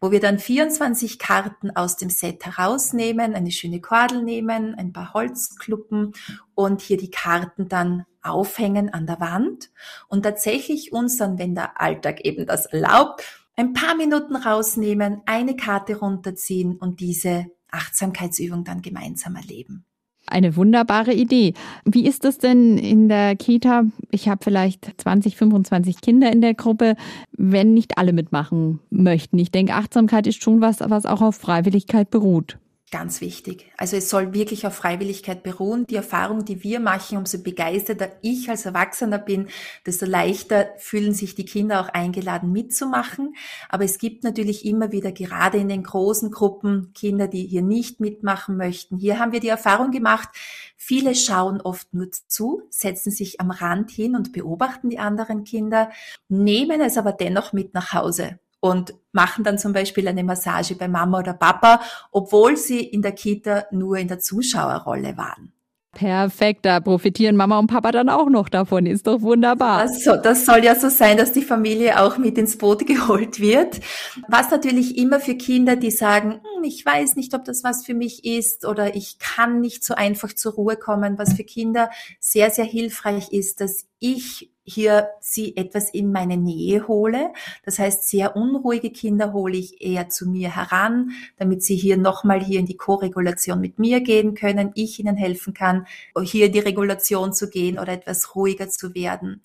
wo 0.01 0.11
wir 0.11 0.21
dann 0.21 0.39
24 0.39 1.19
Karten 1.19 1.71
aus 1.71 1.97
dem 1.97 2.11
Set 2.11 2.45
herausnehmen, 2.47 3.35
eine 3.35 3.51
schöne 3.51 3.81
Kordel 3.81 4.23
nehmen, 4.23 4.75
ein 4.75 4.93
paar 4.93 5.13
Holzkluppen 5.13 6.15
und 6.55 6.81
hier 6.81 6.97
die 6.97 7.11
Karten 7.11 7.69
dann 7.69 8.07
aufhängen 8.23 8.93
an 8.93 9.07
der 9.07 9.21
Wand 9.21 9.71
und 10.09 10.23
tatsächlich 10.23 10.93
uns 10.93 11.17
dann, 11.17 11.39
wenn 11.39 11.55
der 11.55 11.81
Alltag 11.81 12.21
eben 12.23 12.47
das 12.47 12.67
erlaubt, 12.67 13.40
ein 13.61 13.75
paar 13.75 13.95
Minuten 13.95 14.37
rausnehmen, 14.37 15.21
eine 15.27 15.55
Karte 15.55 15.99
runterziehen 15.99 16.77
und 16.77 17.01
diese 17.01 17.47
Achtsamkeitsübung 17.71 18.65
dann 18.65 18.81
gemeinsam 18.81 19.37
erleben. 19.37 19.85
Eine 20.27 20.57
wunderbare 20.57 21.13
Idee. 21.13 21.53
Wie 21.85 22.07
ist 22.07 22.25
es 22.25 22.39
denn 22.39 22.79
in 22.79 23.09
der 23.09 23.37
Kita? 23.37 23.85
Ich 24.11 24.29
habe 24.29 24.43
vielleicht 24.43 24.91
20, 24.99 25.37
25 25.37 26.01
Kinder 26.01 26.33
in 26.33 26.41
der 26.41 26.55
Gruppe, 26.55 26.95
wenn 27.33 27.75
nicht 27.75 27.99
alle 27.99 28.15
mitmachen 28.15 28.81
möchten. 28.89 29.39
Ich 29.39 29.51
denke, 29.51 29.75
Achtsamkeit 29.75 30.27
ist 30.27 30.43
schon 30.43 30.63
was, 30.63 30.81
was 30.81 31.05
auch 31.05 31.21
auf 31.21 31.37
Freiwilligkeit 31.37 32.11
beruht. 32.11 32.59
Ganz 32.93 33.21
wichtig. 33.21 33.71
Also 33.77 33.97
es 33.97 34.11
soll 34.11 34.35
wirklich 34.35 34.67
auf 34.67 34.75
Freiwilligkeit 34.75 35.45
beruhen. 35.45 35.87
Die 35.87 35.95
Erfahrung, 35.95 36.45
die 36.45 36.65
wir 36.65 36.81
machen, 36.81 37.19
umso 37.19 37.41
begeisterter 37.41 38.11
ich 38.21 38.51
als 38.51 38.67
Erwachsener 38.67 39.19
bin, 39.19 39.49
desto 39.87 40.07
leichter 40.07 40.71
fühlen 40.77 41.15
sich 41.15 41.37
die 41.37 41.45
Kinder 41.45 41.81
auch 41.81 41.89
eingeladen 41.91 42.51
mitzumachen. 42.51 43.37
Aber 43.69 43.85
es 43.85 43.99
gibt 43.99 44.25
natürlich 44.25 44.65
immer 44.65 44.91
wieder, 44.91 45.13
gerade 45.13 45.59
in 45.59 45.69
den 45.69 45.85
großen 45.85 46.33
Gruppen, 46.33 46.93
Kinder, 46.93 47.29
die 47.29 47.47
hier 47.47 47.63
nicht 47.63 48.01
mitmachen 48.01 48.57
möchten. 48.57 48.97
Hier 48.97 49.21
haben 49.21 49.31
wir 49.31 49.41
die 49.41 49.47
Erfahrung 49.47 49.93
gemacht, 49.93 50.29
viele 50.77 51.15
schauen 51.15 51.61
oft 51.61 51.95
nur 51.95 52.11
zu, 52.11 52.63
setzen 52.71 53.13
sich 53.13 53.41
am 53.41 53.53
Rand 53.53 53.93
hin 53.93 54.17
und 54.17 54.33
beobachten 54.33 54.91
die 54.91 54.99
anderen 54.99 55.45
Kinder, 55.45 55.91
nehmen 56.29 56.81
es 56.81 56.99
aber 56.99 57.13
dennoch 57.13 57.53
mit 57.53 57.73
nach 57.73 57.93
Hause 57.93 58.41
und 58.61 58.95
machen 59.13 59.45
dann 59.45 59.59
zum 59.59 59.73
Beispiel 59.73 60.07
eine 60.07 60.25
Massage 60.25 60.75
bei 60.75 60.89
Mama 60.89 61.19
oder 61.19 61.33
Papa, 61.33 61.81
obwohl 62.13 62.57
sie 62.57 62.81
in 62.81 63.03
der 63.03 63.13
Kita 63.13 63.65
nur 63.71 63.97
in 63.97 64.09
der 64.09 64.21
Zuschauerrolle 64.21 65.17
waren. 65.17 65.53
Perfekt, 65.93 66.67
da 66.67 66.79
profitieren 66.79 67.35
Mama 67.35 67.59
und 67.59 67.67
Papa 67.67 67.91
dann 67.91 68.09
auch 68.09 68.29
noch 68.29 68.49
davon, 68.49 68.87
ist 68.87 69.09
doch 69.09 69.23
wunderbar. 69.23 69.81
Also, 69.81 70.15
das 70.17 70.47
soll 70.47 70.65
ja 70.65 70.77
so 70.77 70.89
sein, 70.89 71.17
dass 71.17 71.33
die 71.33 71.43
Familie 71.43 72.01
auch 72.01 72.17
mit 72.17 72.39
ins 72.39 72.59
Boot 72.59 72.87
geholt 72.87 73.41
wird. 73.41 73.81
Was 74.29 74.53
natürlich 74.53 74.97
immer 74.97 75.19
für 75.19 75.35
Kinder, 75.35 75.75
die 75.75 75.91
sagen, 75.91 76.41
hm, 76.55 76.63
ich 76.63 76.87
weiß 76.87 77.17
nicht, 77.17 77.35
ob 77.35 77.45
das 77.45 77.65
was 77.65 77.85
für 77.85 77.95
mich 77.95 78.25
ist 78.25 78.65
oder 78.65 78.95
ich 78.95 79.19
kann 79.19 79.61
nicht 79.61 79.85
so 79.85 79.95
einfach 79.95 80.33
zur 80.33 80.53
Ruhe 80.53 80.77
kommen, 80.77 81.19
was 81.19 81.35
für 81.35 81.45
Kinder 81.45 81.91
sehr, 82.21 82.51
sehr 82.51 82.67
hilfreich 82.67 83.33
ist, 83.33 83.61
dass 83.61 83.87
ich 83.99 84.53
hier 84.71 85.09
sie 85.21 85.57
etwas 85.57 85.91
in 85.91 86.13
meine 86.13 86.37
Nähe 86.37 86.87
hole. 86.89 87.33
Das 87.65 87.79
heißt, 87.79 88.09
sehr 88.09 88.37
unruhige 88.37 88.91
Kinder 88.91 89.33
hole 89.33 89.57
ich 89.57 89.83
eher 89.83 90.09
zu 90.09 90.29
mir 90.29 90.55
heran, 90.55 91.11
damit 91.37 91.63
sie 91.63 91.77
hier 91.77 91.97
nochmal 91.97 92.43
hier 92.43 92.61
in 92.61 92.67
die 92.67 92.77
Koregulation 92.77 93.61
mit 93.61 93.79
mir 93.79 94.01
gehen 94.01 94.35
können, 94.35 94.73
ich 94.75 94.99
ihnen 94.99 95.17
helfen 95.17 95.55
kann, 95.55 95.87
hier 96.23 96.47
in 96.47 96.53
die 96.53 96.59
Regulation 96.61 97.33
zu 97.33 97.51
gehen 97.51 97.79
oder 97.79 97.93
etwas 97.93 98.35
ruhiger 98.35 98.69
zu 98.69 98.95
werden. 98.95 99.43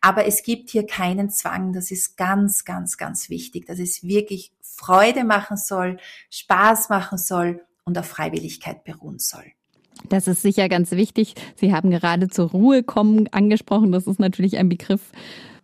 Aber 0.00 0.26
es 0.26 0.42
gibt 0.42 0.70
hier 0.70 0.86
keinen 0.86 1.30
Zwang. 1.30 1.72
Das 1.72 1.90
ist 1.90 2.16
ganz, 2.16 2.64
ganz, 2.64 2.96
ganz 2.96 3.30
wichtig, 3.30 3.66
dass 3.66 3.78
es 3.78 4.04
wirklich 4.04 4.52
Freude 4.60 5.24
machen 5.24 5.56
soll, 5.56 5.96
Spaß 6.30 6.90
machen 6.90 7.18
soll 7.18 7.64
und 7.84 7.96
auf 7.98 8.06
Freiwilligkeit 8.06 8.84
beruhen 8.84 9.18
soll. 9.18 9.52
Das 10.08 10.28
ist 10.28 10.42
sicher 10.42 10.68
ganz 10.68 10.92
wichtig. 10.92 11.34
Sie 11.56 11.72
haben 11.72 11.90
gerade 11.90 12.28
zur 12.28 12.50
Ruhe 12.50 12.82
kommen 12.82 13.28
angesprochen. 13.32 13.92
Das 13.92 14.06
ist 14.06 14.20
natürlich 14.20 14.56
ein 14.56 14.68
Begriff, 14.68 15.12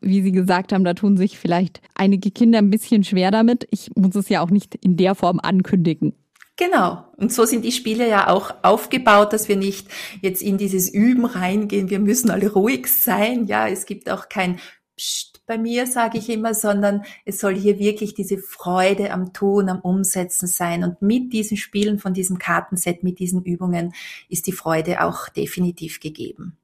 wie 0.01 0.23
Sie 0.23 0.33
gesagt 0.33 0.73
haben, 0.73 0.85
da 0.85 0.95
tun 0.95 1.17
sich 1.17 1.39
vielleicht 1.39 1.81
einige 1.95 2.31
Kinder 2.31 2.59
ein 2.59 2.71
bisschen 2.71 3.05
schwer 3.05 3.31
damit. 3.31 3.69
Ich 3.71 3.91
muss 3.95 4.15
es 4.17 4.29
ja 4.29 4.41
auch 4.41 4.51
nicht 4.51 4.75
in 4.77 4.97
der 4.97 5.15
Form 5.15 5.39
ankündigen. 5.41 6.15
Genau. 6.57 7.05
Und 7.17 7.33
so 7.33 7.45
sind 7.45 7.65
die 7.65 7.73
Spiele 7.73 8.09
ja 8.09 8.29
auch 8.29 8.55
aufgebaut, 8.62 9.33
dass 9.33 9.49
wir 9.49 9.57
nicht 9.57 9.89
jetzt 10.21 10.43
in 10.43 10.59
dieses 10.59 10.93
Üben 10.93 11.25
reingehen. 11.25 11.89
Wir 11.89 11.99
müssen 11.99 12.31
alle 12.31 12.53
ruhig 12.53 12.89
sein. 12.89 13.47
Ja, 13.47 13.69
es 13.69 13.87
gibt 13.87 14.11
auch 14.11 14.29
kein 14.29 14.59
Psst 14.97 15.32
bei 15.52 15.59
mir, 15.59 15.87
sage 15.87 16.16
ich 16.16 16.30
immer, 16.30 16.54
sondern 16.54 17.02
es 17.26 17.38
soll 17.38 17.54
hier 17.54 17.78
wirklich 17.78 18.14
diese 18.14 18.38
Freude 18.38 19.12
am 19.12 19.35
Tun, 19.35 19.68
am 19.68 19.80
Umsetzen 19.80 20.47
sein. 20.47 20.82
Und 20.82 21.02
mit 21.02 21.35
diesen 21.35 21.59
Spielen 21.59 21.99
von 21.99 22.14
diesem 22.14 22.38
Kartenset, 22.38 23.02
mit 23.02 23.18
diesen 23.18 23.42
Übungen 23.42 23.92
ist 24.30 24.47
die 24.47 24.52
Freude 24.52 25.04
auch 25.04 25.28
definitiv 25.28 26.00
gegeben. 26.00 26.56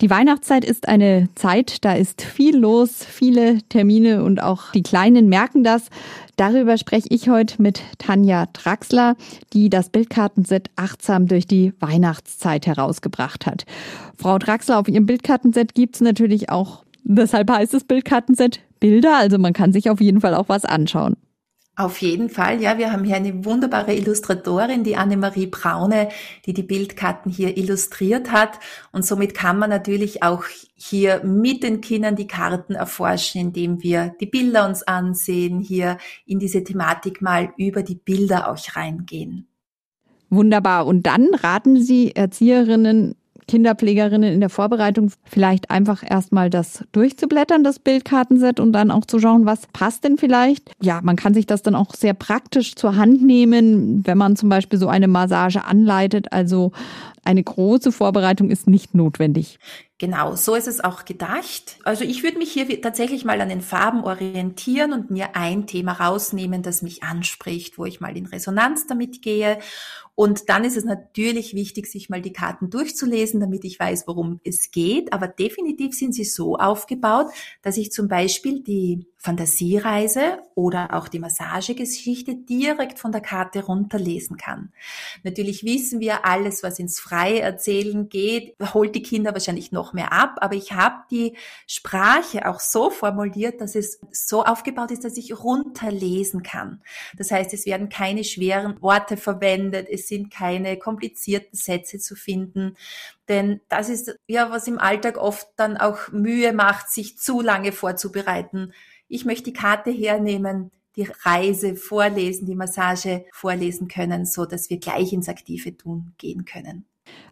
Die 0.00 0.10
Weihnachtszeit 0.10 0.64
ist 0.64 0.88
eine 0.88 1.28
Zeit, 1.36 1.84
da 1.84 1.92
ist 1.92 2.22
viel 2.22 2.56
los, 2.56 3.04
viele 3.04 3.58
Termine 3.68 4.24
und 4.24 4.42
auch 4.42 4.72
die 4.72 4.82
Kleinen 4.82 5.28
merken 5.28 5.62
das. 5.62 5.88
Darüber 6.34 6.78
spreche 6.78 7.08
ich 7.10 7.28
heute 7.28 7.62
mit 7.62 7.82
Tanja 7.98 8.46
Draxler, 8.46 9.14
die 9.52 9.70
das 9.70 9.90
Bildkartenset 9.90 10.68
achtsam 10.74 11.28
durch 11.28 11.46
die 11.46 11.74
Weihnachtszeit 11.78 12.66
herausgebracht 12.66 13.46
hat. 13.46 13.66
Frau 14.16 14.38
Draxler, 14.38 14.80
auf 14.80 14.88
Ihrem 14.88 15.06
Bildkartenset 15.06 15.74
gibt 15.74 15.94
es 15.94 16.00
natürlich 16.00 16.48
auch 16.48 16.82
Deshalb 17.04 17.50
heißt 17.50 17.74
das 17.74 17.84
Bildkartenset 17.84 18.60
Bilder, 18.78 19.16
also 19.18 19.38
man 19.38 19.52
kann 19.52 19.72
sich 19.72 19.90
auf 19.90 20.00
jeden 20.00 20.20
Fall 20.20 20.34
auch 20.34 20.48
was 20.48 20.64
anschauen. 20.64 21.16
Auf 21.76 21.98
jeden 22.02 22.28
Fall, 22.28 22.60
ja. 22.60 22.76
Wir 22.76 22.92
haben 22.92 23.04
hier 23.04 23.16
eine 23.16 23.44
wunderbare 23.44 23.94
Illustratorin, 23.94 24.84
die 24.84 24.96
Annemarie 24.96 25.46
Braune, 25.46 26.10
die 26.44 26.52
die 26.52 26.62
Bildkarten 26.62 27.32
hier 27.32 27.56
illustriert 27.56 28.30
hat. 28.32 28.58
Und 28.92 29.06
somit 29.06 29.32
kann 29.32 29.58
man 29.58 29.70
natürlich 29.70 30.22
auch 30.22 30.44
hier 30.74 31.24
mit 31.24 31.62
den 31.62 31.80
Kindern 31.80 32.16
die 32.16 32.26
Karten 32.26 32.74
erforschen, 32.74 33.40
indem 33.40 33.82
wir 33.82 34.14
die 34.20 34.26
Bilder 34.26 34.68
uns 34.68 34.82
ansehen, 34.82 35.60
hier 35.60 35.96
in 36.26 36.38
diese 36.38 36.64
Thematik 36.64 37.22
mal 37.22 37.54
über 37.56 37.82
die 37.82 37.94
Bilder 37.94 38.50
auch 38.50 38.58
reingehen. 38.76 39.46
Wunderbar. 40.28 40.86
Und 40.86 41.06
dann 41.06 41.28
raten 41.32 41.80
Sie 41.80 42.14
Erzieherinnen 42.14 43.14
Kinderpflegerinnen 43.50 44.32
in 44.32 44.38
der 44.38 44.48
Vorbereitung 44.48 45.10
vielleicht 45.24 45.72
einfach 45.72 46.08
erstmal 46.08 46.50
das 46.50 46.84
durchzublättern, 46.92 47.64
das 47.64 47.80
Bildkartenset 47.80 48.60
und 48.60 48.72
dann 48.72 48.92
auch 48.92 49.04
zu 49.04 49.18
schauen, 49.18 49.44
was 49.44 49.66
passt 49.72 50.04
denn 50.04 50.18
vielleicht. 50.18 50.70
Ja, 50.80 51.00
man 51.02 51.16
kann 51.16 51.34
sich 51.34 51.46
das 51.46 51.62
dann 51.62 51.74
auch 51.74 51.94
sehr 51.94 52.14
praktisch 52.14 52.76
zur 52.76 52.94
Hand 52.94 53.22
nehmen, 53.22 54.06
wenn 54.06 54.16
man 54.16 54.36
zum 54.36 54.50
Beispiel 54.50 54.78
so 54.78 54.86
eine 54.86 55.08
Massage 55.08 55.64
anleitet. 55.64 56.32
Also 56.32 56.70
eine 57.24 57.42
große 57.42 57.90
Vorbereitung 57.90 58.50
ist 58.50 58.68
nicht 58.68 58.94
notwendig. 58.94 59.58
Genau, 60.00 60.34
so 60.34 60.54
ist 60.54 60.66
es 60.66 60.80
auch 60.82 61.04
gedacht. 61.04 61.76
Also 61.84 62.04
ich 62.04 62.22
würde 62.22 62.38
mich 62.38 62.50
hier 62.50 62.80
tatsächlich 62.80 63.26
mal 63.26 63.38
an 63.42 63.50
den 63.50 63.60
Farben 63.60 64.02
orientieren 64.02 64.94
und 64.94 65.10
mir 65.10 65.36
ein 65.36 65.66
Thema 65.66 65.92
rausnehmen, 65.92 66.62
das 66.62 66.80
mich 66.80 67.02
anspricht, 67.02 67.76
wo 67.76 67.84
ich 67.84 68.00
mal 68.00 68.16
in 68.16 68.24
Resonanz 68.24 68.86
damit 68.86 69.20
gehe. 69.20 69.58
Und 70.14 70.48
dann 70.48 70.64
ist 70.64 70.78
es 70.78 70.84
natürlich 70.84 71.52
wichtig, 71.54 71.86
sich 71.86 72.08
mal 72.08 72.22
die 72.22 72.32
Karten 72.32 72.70
durchzulesen, 72.70 73.40
damit 73.40 73.62
ich 73.66 73.78
weiß, 73.78 74.04
worum 74.06 74.40
es 74.42 74.70
geht. 74.70 75.12
Aber 75.12 75.28
definitiv 75.28 75.94
sind 75.94 76.14
sie 76.14 76.24
so 76.24 76.56
aufgebaut, 76.56 77.26
dass 77.60 77.76
ich 77.76 77.92
zum 77.92 78.08
Beispiel 78.08 78.62
die 78.62 79.06
Fantasiereise 79.22 80.38
oder 80.54 80.94
auch 80.94 81.06
die 81.06 81.18
Massagegeschichte 81.18 82.36
direkt 82.36 82.98
von 82.98 83.12
der 83.12 83.20
Karte 83.20 83.62
runterlesen 83.64 84.38
kann. 84.38 84.72
Natürlich 85.24 85.62
wissen 85.62 86.00
wir, 86.00 86.24
alles, 86.24 86.62
was 86.62 86.78
ins 86.78 86.98
Freie 86.98 87.40
erzählen 87.40 88.08
geht, 88.08 88.56
holt 88.72 88.94
die 88.94 89.02
Kinder 89.02 89.34
wahrscheinlich 89.34 89.72
noch 89.72 89.92
mehr 89.92 90.14
ab, 90.14 90.36
aber 90.40 90.54
ich 90.54 90.72
habe 90.72 91.04
die 91.10 91.36
Sprache 91.66 92.48
auch 92.48 92.60
so 92.60 92.88
formuliert, 92.88 93.60
dass 93.60 93.74
es 93.74 94.00
so 94.10 94.42
aufgebaut 94.42 94.90
ist, 94.90 95.04
dass 95.04 95.18
ich 95.18 95.38
runterlesen 95.38 96.42
kann. 96.42 96.80
Das 97.14 97.30
heißt, 97.30 97.52
es 97.52 97.66
werden 97.66 97.90
keine 97.90 98.24
schweren 98.24 98.80
Worte 98.80 99.18
verwendet, 99.18 99.86
es 99.90 100.08
sind 100.08 100.30
keine 100.30 100.78
komplizierten 100.78 101.58
Sätze 101.58 101.98
zu 101.98 102.16
finden, 102.16 102.74
denn 103.28 103.60
das 103.68 103.90
ist 103.90 104.16
ja, 104.26 104.50
was 104.50 104.66
im 104.66 104.78
Alltag 104.78 105.18
oft 105.18 105.46
dann 105.56 105.76
auch 105.76 106.08
Mühe 106.10 106.54
macht, 106.54 106.90
sich 106.90 107.18
zu 107.18 107.42
lange 107.42 107.72
vorzubereiten 107.72 108.72
ich 109.10 109.24
möchte 109.24 109.44
die 109.44 109.52
Karte 109.52 109.90
hernehmen, 109.90 110.70
die 110.96 111.06
Reise 111.24 111.76
vorlesen, 111.76 112.46
die 112.46 112.54
Massage 112.54 113.26
vorlesen 113.32 113.88
können, 113.88 114.24
so 114.24 114.46
dass 114.46 114.70
wir 114.70 114.78
gleich 114.78 115.12
ins 115.12 115.28
aktive 115.28 115.76
Tun 115.76 116.12
gehen 116.16 116.44
können. 116.44 116.86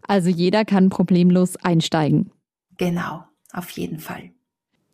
Also 0.07 0.29
jeder 0.29 0.65
kann 0.65 0.91
problemlos 0.91 1.57
einsteigen. 1.57 2.33
Genau, 2.77 3.25
auf 3.53 3.71
jeden 3.71 4.01
Fall. 4.01 4.31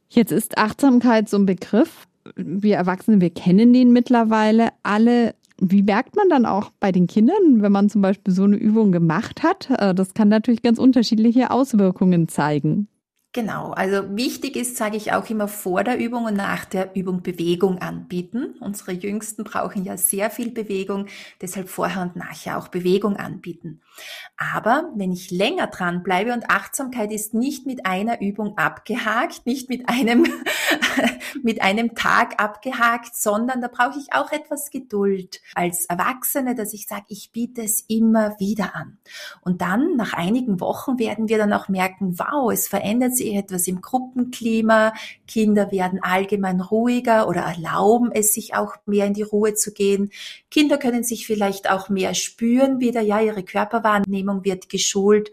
Jetzt 0.09 0.31
ist 0.31 0.59
Achtsamkeit 0.59 1.29
so 1.29 1.39
ein 1.39 1.47
Begriff. 1.47 2.07
Wir 2.37 2.77
Erwachsene, 2.77 3.21
wir 3.21 3.31
kennen 3.31 3.73
den 3.73 3.93
mittlerweile 3.93 4.69
alle. 4.83 5.35
Wie 5.59 5.83
merkt 5.83 6.17
man 6.17 6.29
dann 6.29 6.47
auch 6.47 6.71
bei 6.81 6.93
den 6.93 7.07
Kindern, 7.07 7.63
wenn 7.63 7.73
man 7.73 7.89
zum 7.89 8.03
Beispiel 8.03 8.33
so 8.35 8.45
eine 8.45 8.57
Übung 8.57 8.93
gemacht 8.93 9.43
hat? 9.43 9.71
Äh, 9.71 9.95
das 9.95 10.15
kann 10.15 10.29
natürlich 10.29 10.63
ganz 10.63 10.79
unterschiedliche 10.79 11.51
Auswirkungen 11.51 12.29
zeigen. 12.29 12.89
Genau, 13.35 13.73
also 13.73 14.17
wichtig 14.17 14.55
ist, 14.55 14.77
sage 14.77 14.97
ich 14.97 15.13
auch 15.13 15.29
immer 15.29 15.49
vor 15.49 15.83
der 15.83 15.99
Übung 15.99 16.27
und 16.27 16.37
nach 16.37 16.65
der 16.65 16.95
Übung 16.95 17.21
Bewegung 17.21 17.79
anbieten. 17.79 18.55
Unsere 18.61 18.93
Jüngsten 18.93 19.43
brauchen 19.43 19.83
ja 19.83 19.97
sehr 19.97 20.31
viel 20.31 20.53
Bewegung, 20.53 21.07
deshalb 21.41 21.69
vorher 21.69 22.03
und 22.03 22.15
nachher 22.15 22.57
auch 22.57 22.69
Bewegung 22.69 23.17
anbieten. 23.17 23.81
Aber 24.37 24.89
wenn 24.95 25.11
ich 25.11 25.33
länger 25.33 25.67
dran 25.67 26.05
bleibe 26.05 26.33
und 26.33 26.49
Achtsamkeit 26.49 27.11
ist 27.11 27.35
nicht 27.35 27.67
mit 27.67 27.85
einer 27.87 28.21
Übung 28.21 28.57
abgehakt, 28.57 29.47
nicht 29.47 29.69
mit 29.69 29.89
einem, 29.89 30.29
mit 31.43 31.63
einem 31.63 31.95
Tag 31.95 32.43
abgehakt, 32.43 33.17
sondern 33.17 33.61
da 33.61 33.69
brauche 33.69 33.99
ich 33.99 34.13
auch 34.13 34.33
etwas 34.33 34.71
Geduld 34.71 35.41
als 35.55 35.87
Erwachsene, 35.87 36.55
dass 36.55 36.73
ich 36.73 36.87
sage, 36.87 37.05
ich 37.09 37.33
biete 37.33 37.63
es 37.63 37.85
immer 37.89 38.39
wieder 38.39 38.75
an. 38.75 38.99
Und 39.41 39.61
dann, 39.61 39.97
nach 39.97 40.13
einigen 40.13 40.61
Wochen, 40.61 40.99
werden 40.99 41.29
wir 41.29 41.39
dann 41.39 41.53
auch 41.53 41.69
merken, 41.69 42.19
wow, 42.19 42.53
es 42.53 42.69
verändert 42.69 43.17
sich 43.17 43.35
etwas 43.35 43.67
im 43.67 43.81
Gruppenklima. 43.81 44.93
Kinder 45.27 45.71
werden 45.71 46.01
allgemein 46.03 46.61
ruhiger 46.61 47.29
oder 47.29 47.43
erlauben 47.43 48.11
es 48.13 48.35
sich 48.35 48.55
auch 48.55 48.75
mehr 48.87 49.07
in 49.07 49.15
die 49.15 49.23
Ruhe 49.23 49.55
zu 49.55 49.73
gehen. 49.73 50.11
Kinder 50.51 50.79
können 50.79 51.05
sich 51.05 51.27
vielleicht 51.27 51.71
auch 51.71 51.89
mehr 51.89 52.15
spüren 52.15 52.81
wieder. 52.81 53.01
Ja, 53.01 53.21
ihre 53.21 53.43
Körperwahrnehmung 53.43 54.45
wird 54.45 54.69
geschult. 54.69 55.31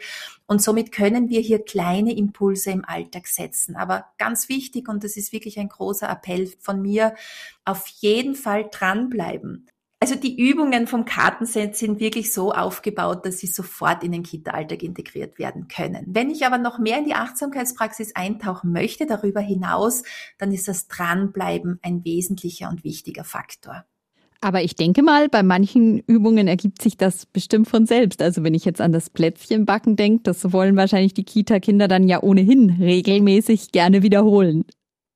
Und 0.52 0.62
somit 0.62 0.92
können 0.92 1.30
wir 1.30 1.40
hier 1.40 1.64
kleine 1.64 2.14
Impulse 2.14 2.72
im 2.72 2.84
Alltag 2.84 3.28
setzen. 3.28 3.78
Aber 3.78 4.08
ganz 4.18 4.50
wichtig, 4.50 4.90
und 4.90 5.02
das 5.06 5.16
ist 5.16 5.32
wirklich 5.32 5.58
ein 5.60 5.70
großer 5.70 6.10
Appell 6.10 6.52
von 6.60 6.82
mir, 6.82 7.16
auf 7.64 7.88
jeden 7.88 8.36
Fall 8.36 8.68
dranbleiben 8.70 9.70
Also 10.02 10.16
die 10.16 10.38
Übungen 10.38 10.88
vom 10.88 11.06
Kartenset 11.06 11.78
sind 11.78 12.02
wirklich 12.02 12.34
so 12.34 12.52
aufgebaut, 12.52 13.26
dass 13.26 13.38
sie 13.38 13.48
sofort 13.48 14.04
in 14.04 14.12
den 14.12 14.24
Kita-Alltag 14.24 14.84
integriert 14.84 15.40
werden 15.40 15.70
können. 15.70 16.08
Wenn 16.10 16.30
ich 16.30 16.46
aber 16.46 16.58
noch 16.58 16.80
mehr 16.80 16.98
in 16.98 17.06
die 17.06 17.16
Achtsamkeitspraxis 17.16 18.18
eintauchen 18.18 18.74
möchte, 18.74 19.06
darüber 19.06 19.40
hinaus, 19.40 20.04
dann 20.38 20.52
ist 20.52 20.68
das 20.68 20.90
Dranbleiben 20.90 21.80
ein 21.82 22.04
wesentlicher 22.04 22.68
und 22.68 22.84
wichtiger 22.84 23.24
Faktor. 23.24 23.86
Aber 24.42 24.64
ich 24.64 24.76
denke 24.76 25.04
mal, 25.04 25.30
bei 25.30 25.44
manchen 25.44 26.00
Übungen 26.00 26.48
ergibt 26.48 26.82
sich 26.82 26.98
das 26.98 27.28
bestimmt 27.28 27.68
von 27.68 27.86
selbst. 27.86 28.24
Also 28.24 28.44
wenn 28.44 28.56
ich 28.56 28.66
jetzt 28.66 28.82
an 28.82 28.92
das 28.92 29.12
Plätzchenbacken 29.12 29.96
denke, 29.96 30.24
das 30.24 30.52
wollen 30.52 30.76
wahrscheinlich 30.76 31.14
die 31.14 31.24
Kita-Kinder 31.24 31.88
dann 31.88 32.08
ja 32.08 32.24
ohnehin 32.24 32.78
regelmäßig 32.80 33.72
gerne 33.72 34.02
wiederholen. 34.02 34.66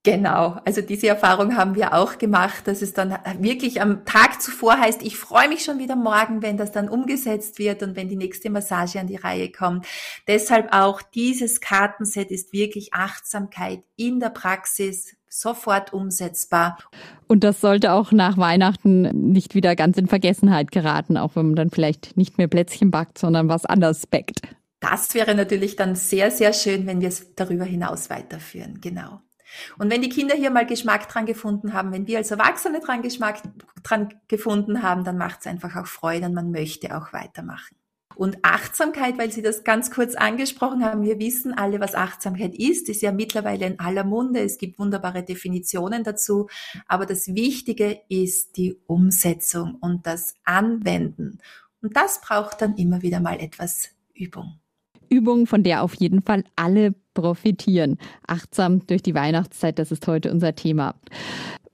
Genau, 0.04 0.56
also 0.64 0.82
diese 0.82 1.08
Erfahrung 1.08 1.56
haben 1.56 1.74
wir 1.74 1.92
auch 1.92 2.18
gemacht, 2.18 2.68
dass 2.68 2.80
es 2.80 2.92
dann 2.92 3.18
wirklich 3.40 3.82
am 3.82 4.04
Tag 4.04 4.40
zuvor 4.40 4.78
heißt, 4.78 5.02
ich 5.02 5.16
freue 5.16 5.48
mich 5.48 5.64
schon 5.64 5.80
wieder 5.80 5.96
morgen, 5.96 6.42
wenn 6.42 6.56
das 6.56 6.70
dann 6.70 6.88
umgesetzt 6.88 7.58
wird 7.58 7.82
und 7.82 7.96
wenn 7.96 8.08
die 8.08 8.14
nächste 8.14 8.48
Massage 8.48 9.00
an 9.00 9.08
die 9.08 9.16
Reihe 9.16 9.50
kommt. 9.50 9.84
Deshalb 10.28 10.72
auch 10.72 11.02
dieses 11.02 11.60
Kartenset 11.60 12.30
ist 12.30 12.52
wirklich 12.52 12.94
Achtsamkeit 12.94 13.82
in 13.96 14.20
der 14.20 14.30
Praxis, 14.30 15.16
sofort 15.40 15.92
umsetzbar. 15.92 16.78
Und 17.26 17.44
das 17.44 17.60
sollte 17.60 17.92
auch 17.92 18.12
nach 18.12 18.38
Weihnachten 18.38 19.02
nicht 19.30 19.54
wieder 19.54 19.76
ganz 19.76 19.98
in 19.98 20.06
Vergessenheit 20.06 20.70
geraten, 20.72 21.16
auch 21.16 21.36
wenn 21.36 21.46
man 21.46 21.56
dann 21.56 21.70
vielleicht 21.70 22.16
nicht 22.16 22.38
mehr 22.38 22.48
Plätzchen 22.48 22.90
backt, 22.90 23.18
sondern 23.18 23.48
was 23.48 23.64
anderes 23.64 24.06
backt. 24.06 24.40
Das 24.80 25.14
wäre 25.14 25.34
natürlich 25.34 25.76
dann 25.76 25.94
sehr, 25.94 26.30
sehr 26.30 26.52
schön, 26.52 26.86
wenn 26.86 27.00
wir 27.00 27.08
es 27.08 27.34
darüber 27.34 27.64
hinaus 27.64 28.10
weiterführen. 28.10 28.80
Genau. 28.80 29.20
Und 29.78 29.90
wenn 29.90 30.02
die 30.02 30.08
Kinder 30.08 30.34
hier 30.34 30.50
mal 30.50 30.66
Geschmack 30.66 31.08
dran 31.08 31.26
gefunden 31.26 31.72
haben, 31.72 31.92
wenn 31.92 32.06
wir 32.06 32.18
als 32.18 32.30
Erwachsene 32.30 32.80
dran 32.80 33.02
Geschmack 33.02 33.42
dran 33.82 34.14
gefunden 34.28 34.82
haben, 34.82 35.04
dann 35.04 35.16
macht 35.16 35.40
es 35.40 35.46
einfach 35.46 35.76
auch 35.76 35.86
Freude 35.86 36.26
und 36.26 36.34
man 36.34 36.50
möchte 36.50 36.96
auch 36.96 37.12
weitermachen. 37.12 37.76
Und 38.16 38.38
Achtsamkeit, 38.42 39.18
weil 39.18 39.30
Sie 39.30 39.42
das 39.42 39.62
ganz 39.62 39.90
kurz 39.90 40.14
angesprochen 40.14 40.82
haben, 40.82 41.02
wir 41.02 41.18
wissen 41.18 41.52
alle, 41.52 41.80
was 41.80 41.94
Achtsamkeit 41.94 42.54
ist, 42.54 42.88
ist 42.88 43.02
ja 43.02 43.12
mittlerweile 43.12 43.66
in 43.66 43.78
aller 43.78 44.04
Munde. 44.04 44.40
Es 44.40 44.56
gibt 44.56 44.78
wunderbare 44.78 45.22
Definitionen 45.22 46.02
dazu. 46.02 46.48
Aber 46.88 47.04
das 47.04 47.34
Wichtige 47.34 48.00
ist 48.08 48.56
die 48.56 48.78
Umsetzung 48.86 49.76
und 49.80 50.06
das 50.06 50.34
Anwenden. 50.44 51.40
Und 51.82 51.94
das 51.94 52.22
braucht 52.22 52.62
dann 52.62 52.76
immer 52.76 53.02
wieder 53.02 53.20
mal 53.20 53.38
etwas 53.38 53.90
Übung. 54.14 54.60
Übung, 55.10 55.46
von 55.46 55.62
der 55.62 55.82
auf 55.82 55.94
jeden 55.94 56.22
Fall 56.22 56.44
alle 56.56 56.94
profitieren. 57.12 57.98
Achtsam 58.26 58.86
durch 58.86 59.02
die 59.02 59.14
Weihnachtszeit, 59.14 59.78
das 59.78 59.92
ist 59.92 60.06
heute 60.06 60.32
unser 60.32 60.54
Thema. 60.54 60.94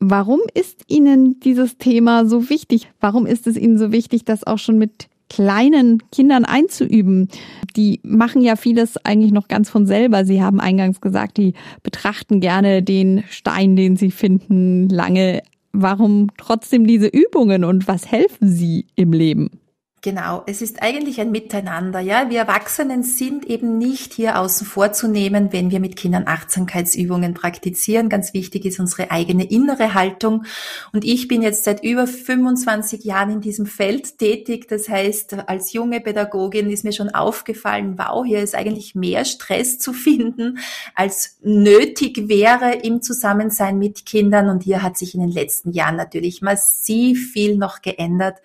Warum 0.01 0.41
ist 0.55 0.83
Ihnen 0.89 1.39
dieses 1.39 1.79
Thema 1.79 2.27
so 2.27 2.51
wichtig? 2.51 2.91
Warum 2.99 3.27
ist 3.27 3.47
es 3.47 3.57
Ihnen 3.57 3.79
so 3.79 3.93
wichtig, 3.93 4.25
das 4.25 4.45
auch 4.45 4.59
schon 4.59 4.77
mit 4.77 5.09
kleinen 5.33 6.03
Kindern 6.11 6.45
einzuüben? 6.45 7.29
Die 7.75 8.01
machen 8.03 8.43
ja 8.43 8.57
vieles 8.57 8.99
eigentlich 9.05 9.33
noch 9.33 9.49
ganz 9.49 9.71
von 9.71 9.87
selber. 9.87 10.27
Sie 10.27 10.43
haben 10.43 10.61
eingangs 10.61 11.01
gesagt, 11.01 11.39
die 11.39 11.55
betrachten 11.83 12.41
gerne 12.41 12.83
den 12.83 13.25
Stein, 13.31 13.75
den 13.75 13.97
sie 13.97 14.11
finden, 14.11 14.89
lange. 14.91 15.43
Warum 15.73 16.29
trotzdem 16.37 16.87
diese 16.87 17.07
Übungen 17.07 17.65
und 17.65 17.89
was 17.89 18.11
helfen 18.11 18.49
sie 18.49 18.85
im 18.95 19.15
Leben? 19.15 19.62
Genau, 20.05 20.43
es 20.47 20.63
ist 20.63 20.83
eigentlich 20.83 21.21
ein 21.21 21.31
Miteinander. 21.31 22.01
Ja, 22.01 22.29
wir 22.29 22.41
Erwachsenen 22.41 23.05
sind 23.05 23.47
eben 23.47 23.79
nicht 23.79 24.15
hier 24.15 24.41
außen 24.41 24.67
vor 24.67 24.93
zu 24.93 25.07
nehmen, 25.07 25.53
wenn 25.53 25.71
wir 25.71 25.79
mit 25.79 25.95
Kindern 25.95 26.25
Achtsamkeitsübungen 26.27 27.35
praktizieren. 27.35 28.09
Ganz 28.09 28.35
wichtig 28.35 28.65
ist 28.65 28.81
unsere 28.81 29.13
eigene 29.13 29.49
innere 29.49 29.95
Haltung. 29.95 30.45
Und 30.93 31.05
ich 31.05 31.29
bin 31.29 31.41
jetzt 31.41 31.63
seit 31.63 31.85
über 31.85 32.09
25 32.09 33.05
Jahren 33.05 33.31
in 33.31 33.41
diesem 33.41 33.65
Feld 33.65 34.19
tätig. 34.19 34.67
Das 34.67 34.89
heißt, 34.89 35.49
als 35.49 35.73
junge 35.73 36.01
Pädagogin 36.01 36.69
ist 36.69 36.83
mir 36.83 36.93
schon 36.93 37.11
aufgefallen, 37.11 37.97
wow, 37.97 38.25
hier 38.27 38.41
ist 38.41 38.57
eigentlich 38.57 38.97
mehr 38.97 39.25
Stress 39.25 39.79
zu 39.79 39.93
finden, 39.93 40.59
als 40.97 41.39
nötig 41.43 42.29
wäre 42.29 42.73
im 42.83 43.03
Zusammensein 43.03 43.79
mit 43.79 44.05
Kindern. 44.05 44.49
Und 44.49 44.65
hier 44.65 44.83
hat 44.83 44.99
sich 44.99 45.15
in 45.15 45.21
den 45.21 45.31
letzten 45.31 45.71
Jahren 45.71 45.95
natürlich 45.95 46.43
massiv 46.43 47.31
viel 47.31 47.57
noch 47.57 47.83
geändert. 47.83 48.39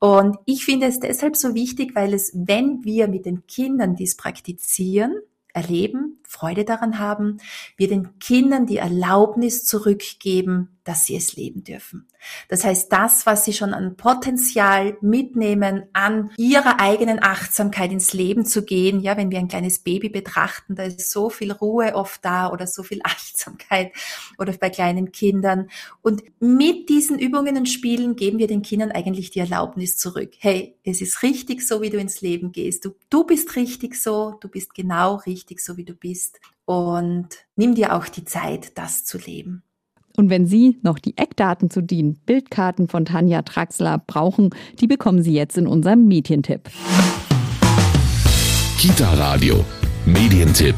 Und 0.00 0.38
ich 0.46 0.64
finde 0.64 0.86
es 0.86 0.98
deshalb 0.98 1.36
so 1.36 1.54
wichtig, 1.54 1.94
weil 1.94 2.14
es, 2.14 2.32
wenn 2.34 2.82
wir 2.84 3.06
mit 3.06 3.26
den 3.26 3.46
Kindern 3.46 3.94
dies 3.94 4.16
praktizieren, 4.16 5.14
erleben, 5.52 6.19
Freude 6.30 6.64
daran 6.64 7.00
haben, 7.00 7.38
wir 7.76 7.88
den 7.88 8.20
Kindern 8.20 8.64
die 8.64 8.76
Erlaubnis 8.76 9.64
zurückgeben, 9.64 10.78
dass 10.84 11.04
sie 11.04 11.16
es 11.16 11.36
leben 11.36 11.64
dürfen. 11.64 12.06
Das 12.48 12.64
heißt, 12.64 12.92
das, 12.92 13.26
was 13.26 13.44
sie 13.44 13.52
schon 13.52 13.74
an 13.74 13.96
Potenzial 13.96 14.96
mitnehmen, 15.00 15.84
an 15.92 16.30
ihrer 16.36 16.80
eigenen 16.80 17.22
Achtsamkeit 17.22 17.92
ins 17.92 18.12
Leben 18.12 18.44
zu 18.44 18.64
gehen, 18.64 19.00
ja, 19.00 19.16
wenn 19.16 19.30
wir 19.30 19.38
ein 19.38 19.48
kleines 19.48 19.80
Baby 19.80 20.08
betrachten, 20.08 20.74
da 20.74 20.84
ist 20.84 21.10
so 21.10 21.30
viel 21.30 21.52
Ruhe 21.52 21.94
oft 21.94 22.24
da 22.24 22.50
oder 22.50 22.66
so 22.66 22.82
viel 22.82 23.00
Achtsamkeit 23.04 23.92
oder 24.38 24.52
bei 24.52 24.70
kleinen 24.70 25.12
Kindern. 25.12 25.68
Und 26.02 26.22
mit 26.40 26.88
diesen 26.88 27.18
Übungen 27.18 27.56
und 27.56 27.68
Spielen 27.68 28.16
geben 28.16 28.38
wir 28.38 28.46
den 28.46 28.62
Kindern 28.62 28.90
eigentlich 28.92 29.30
die 29.30 29.40
Erlaubnis 29.40 29.96
zurück. 29.96 30.32
Hey, 30.38 30.76
es 30.84 31.00
ist 31.00 31.22
richtig 31.22 31.66
so, 31.66 31.82
wie 31.82 31.90
du 31.90 31.98
ins 31.98 32.20
Leben 32.20 32.52
gehst. 32.52 32.84
Du, 32.84 32.94
du 33.10 33.24
bist 33.24 33.56
richtig 33.56 33.94
so, 33.94 34.38
du 34.40 34.48
bist 34.48 34.74
genau 34.74 35.16
richtig 35.16 35.60
so, 35.60 35.76
wie 35.76 35.84
du 35.84 35.94
bist. 36.20 36.40
Und 36.64 37.28
nimm 37.56 37.74
dir 37.74 37.94
auch 37.94 38.06
die 38.06 38.24
Zeit, 38.24 38.76
das 38.78 39.04
zu 39.04 39.18
leben. 39.18 39.62
Und 40.16 40.28
wenn 40.28 40.46
Sie 40.46 40.78
noch 40.82 40.98
die 40.98 41.16
Eckdaten 41.16 41.70
zu 41.70 41.80
den 41.80 42.14
Bildkarten 42.14 42.88
von 42.88 43.04
Tanja 43.04 43.42
Traxler 43.42 44.02
brauchen, 44.06 44.50
die 44.78 44.86
bekommen 44.86 45.22
Sie 45.22 45.32
jetzt 45.32 45.56
in 45.56 45.66
unserem 45.66 46.06
Medientipp. 46.06 46.68
Kita 48.78 49.14
Radio, 49.14 49.64
Medientipp. 50.04 50.76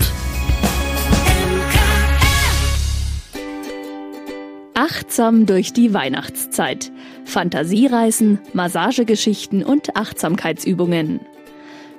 Achtsam 4.74 5.46
durch 5.46 5.72
die 5.72 5.92
Weihnachtszeit. 5.92 6.92
Fantasiereisen, 7.24 8.38
Massagegeschichten 8.52 9.64
und 9.64 9.96
Achtsamkeitsübungen. 9.96 11.20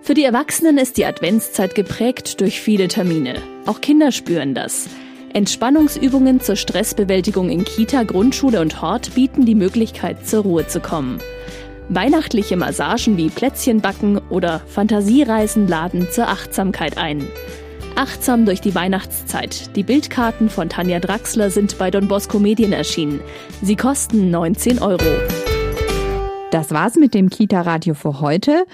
Für 0.04 0.16
die 0.16 0.26
Erwachsenen 0.26 0.78
ist 0.78 0.98
die 0.98 1.06
Adventszeit 1.06 1.76
geprägt 1.76 2.42
durch 2.42 2.60
viele 2.60 2.90
Termine. 2.90 3.36
Auch 3.66 3.80
Kinder 3.80 4.12
spüren 4.12 4.54
das. 4.54 4.90
Entspannungsübungen 5.32 6.42
zur 6.42 6.58
Stressbewältigung 6.58 7.50
in 7.50 7.64
Kita, 7.64 8.04
Grundschule 8.04 8.60
und 8.60 8.82
Hort 8.82 9.16
bieten 9.16 9.46
die 9.46 9.56
Möglichkeit, 9.56 10.28
zur 10.28 10.44
Ruhe 10.44 10.68
zu 10.68 10.82
kommen. 10.82 11.22
Weihnachtliche 11.88 12.58
Massagen 12.58 13.16
wie 13.16 13.30
Plätzchenbacken 13.30 14.18
oder 14.30 14.60
Fantasiereisen 14.68 15.70
laden 15.70 16.10
zur 16.12 16.28
Achtsamkeit 16.28 16.98
ein. 16.98 17.26
Achtsam 17.96 18.46
durch 18.46 18.60
die 18.60 18.76
Weihnachtszeit. 18.76 19.74
Die 19.78 19.84
Bildkarten 19.84 20.50
von 20.50 20.68
Tanja 20.68 21.00
Draxler 21.00 21.50
sind 21.50 21.78
bei 21.78 21.92
Don 21.92 22.10
Bosco 22.10 22.40
Medien 22.40 22.74
erschienen. 22.74 23.22
Sie 23.62 23.78
kosten 23.78 24.32
19 24.32 24.80
Euro. 24.80 25.06
Das 26.54 26.70
war's 26.70 26.98
mit 26.98 27.16
dem 27.16 27.32
Kita-Radio 27.32 27.96
für 27.96 28.20
heute. 28.20 28.66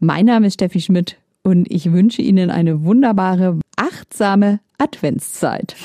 Mein 0.00 0.26
Name 0.26 0.48
ist 0.48 0.54
Steffi 0.54 0.80
Schmidt 0.80 1.16
und 1.42 1.70
ich 1.70 1.92
wünsche 1.92 2.20
Ihnen 2.20 2.50
eine 2.50 2.84
wunderbare, 2.84 3.60
achtsame 3.76 4.60
Adventszeit. 4.76 5.76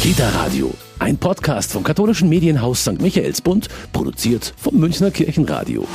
Kita 0.00 0.28
Radio, 0.28 0.72
ein 1.00 1.18
Podcast 1.18 1.72
vom 1.72 1.82
katholischen 1.82 2.28
Medienhaus 2.28 2.82
St. 2.82 3.00
Michaelsbund, 3.00 3.68
produziert 3.92 4.54
vom 4.56 4.76
Münchner 4.76 5.10
Kirchenradio. 5.10 5.86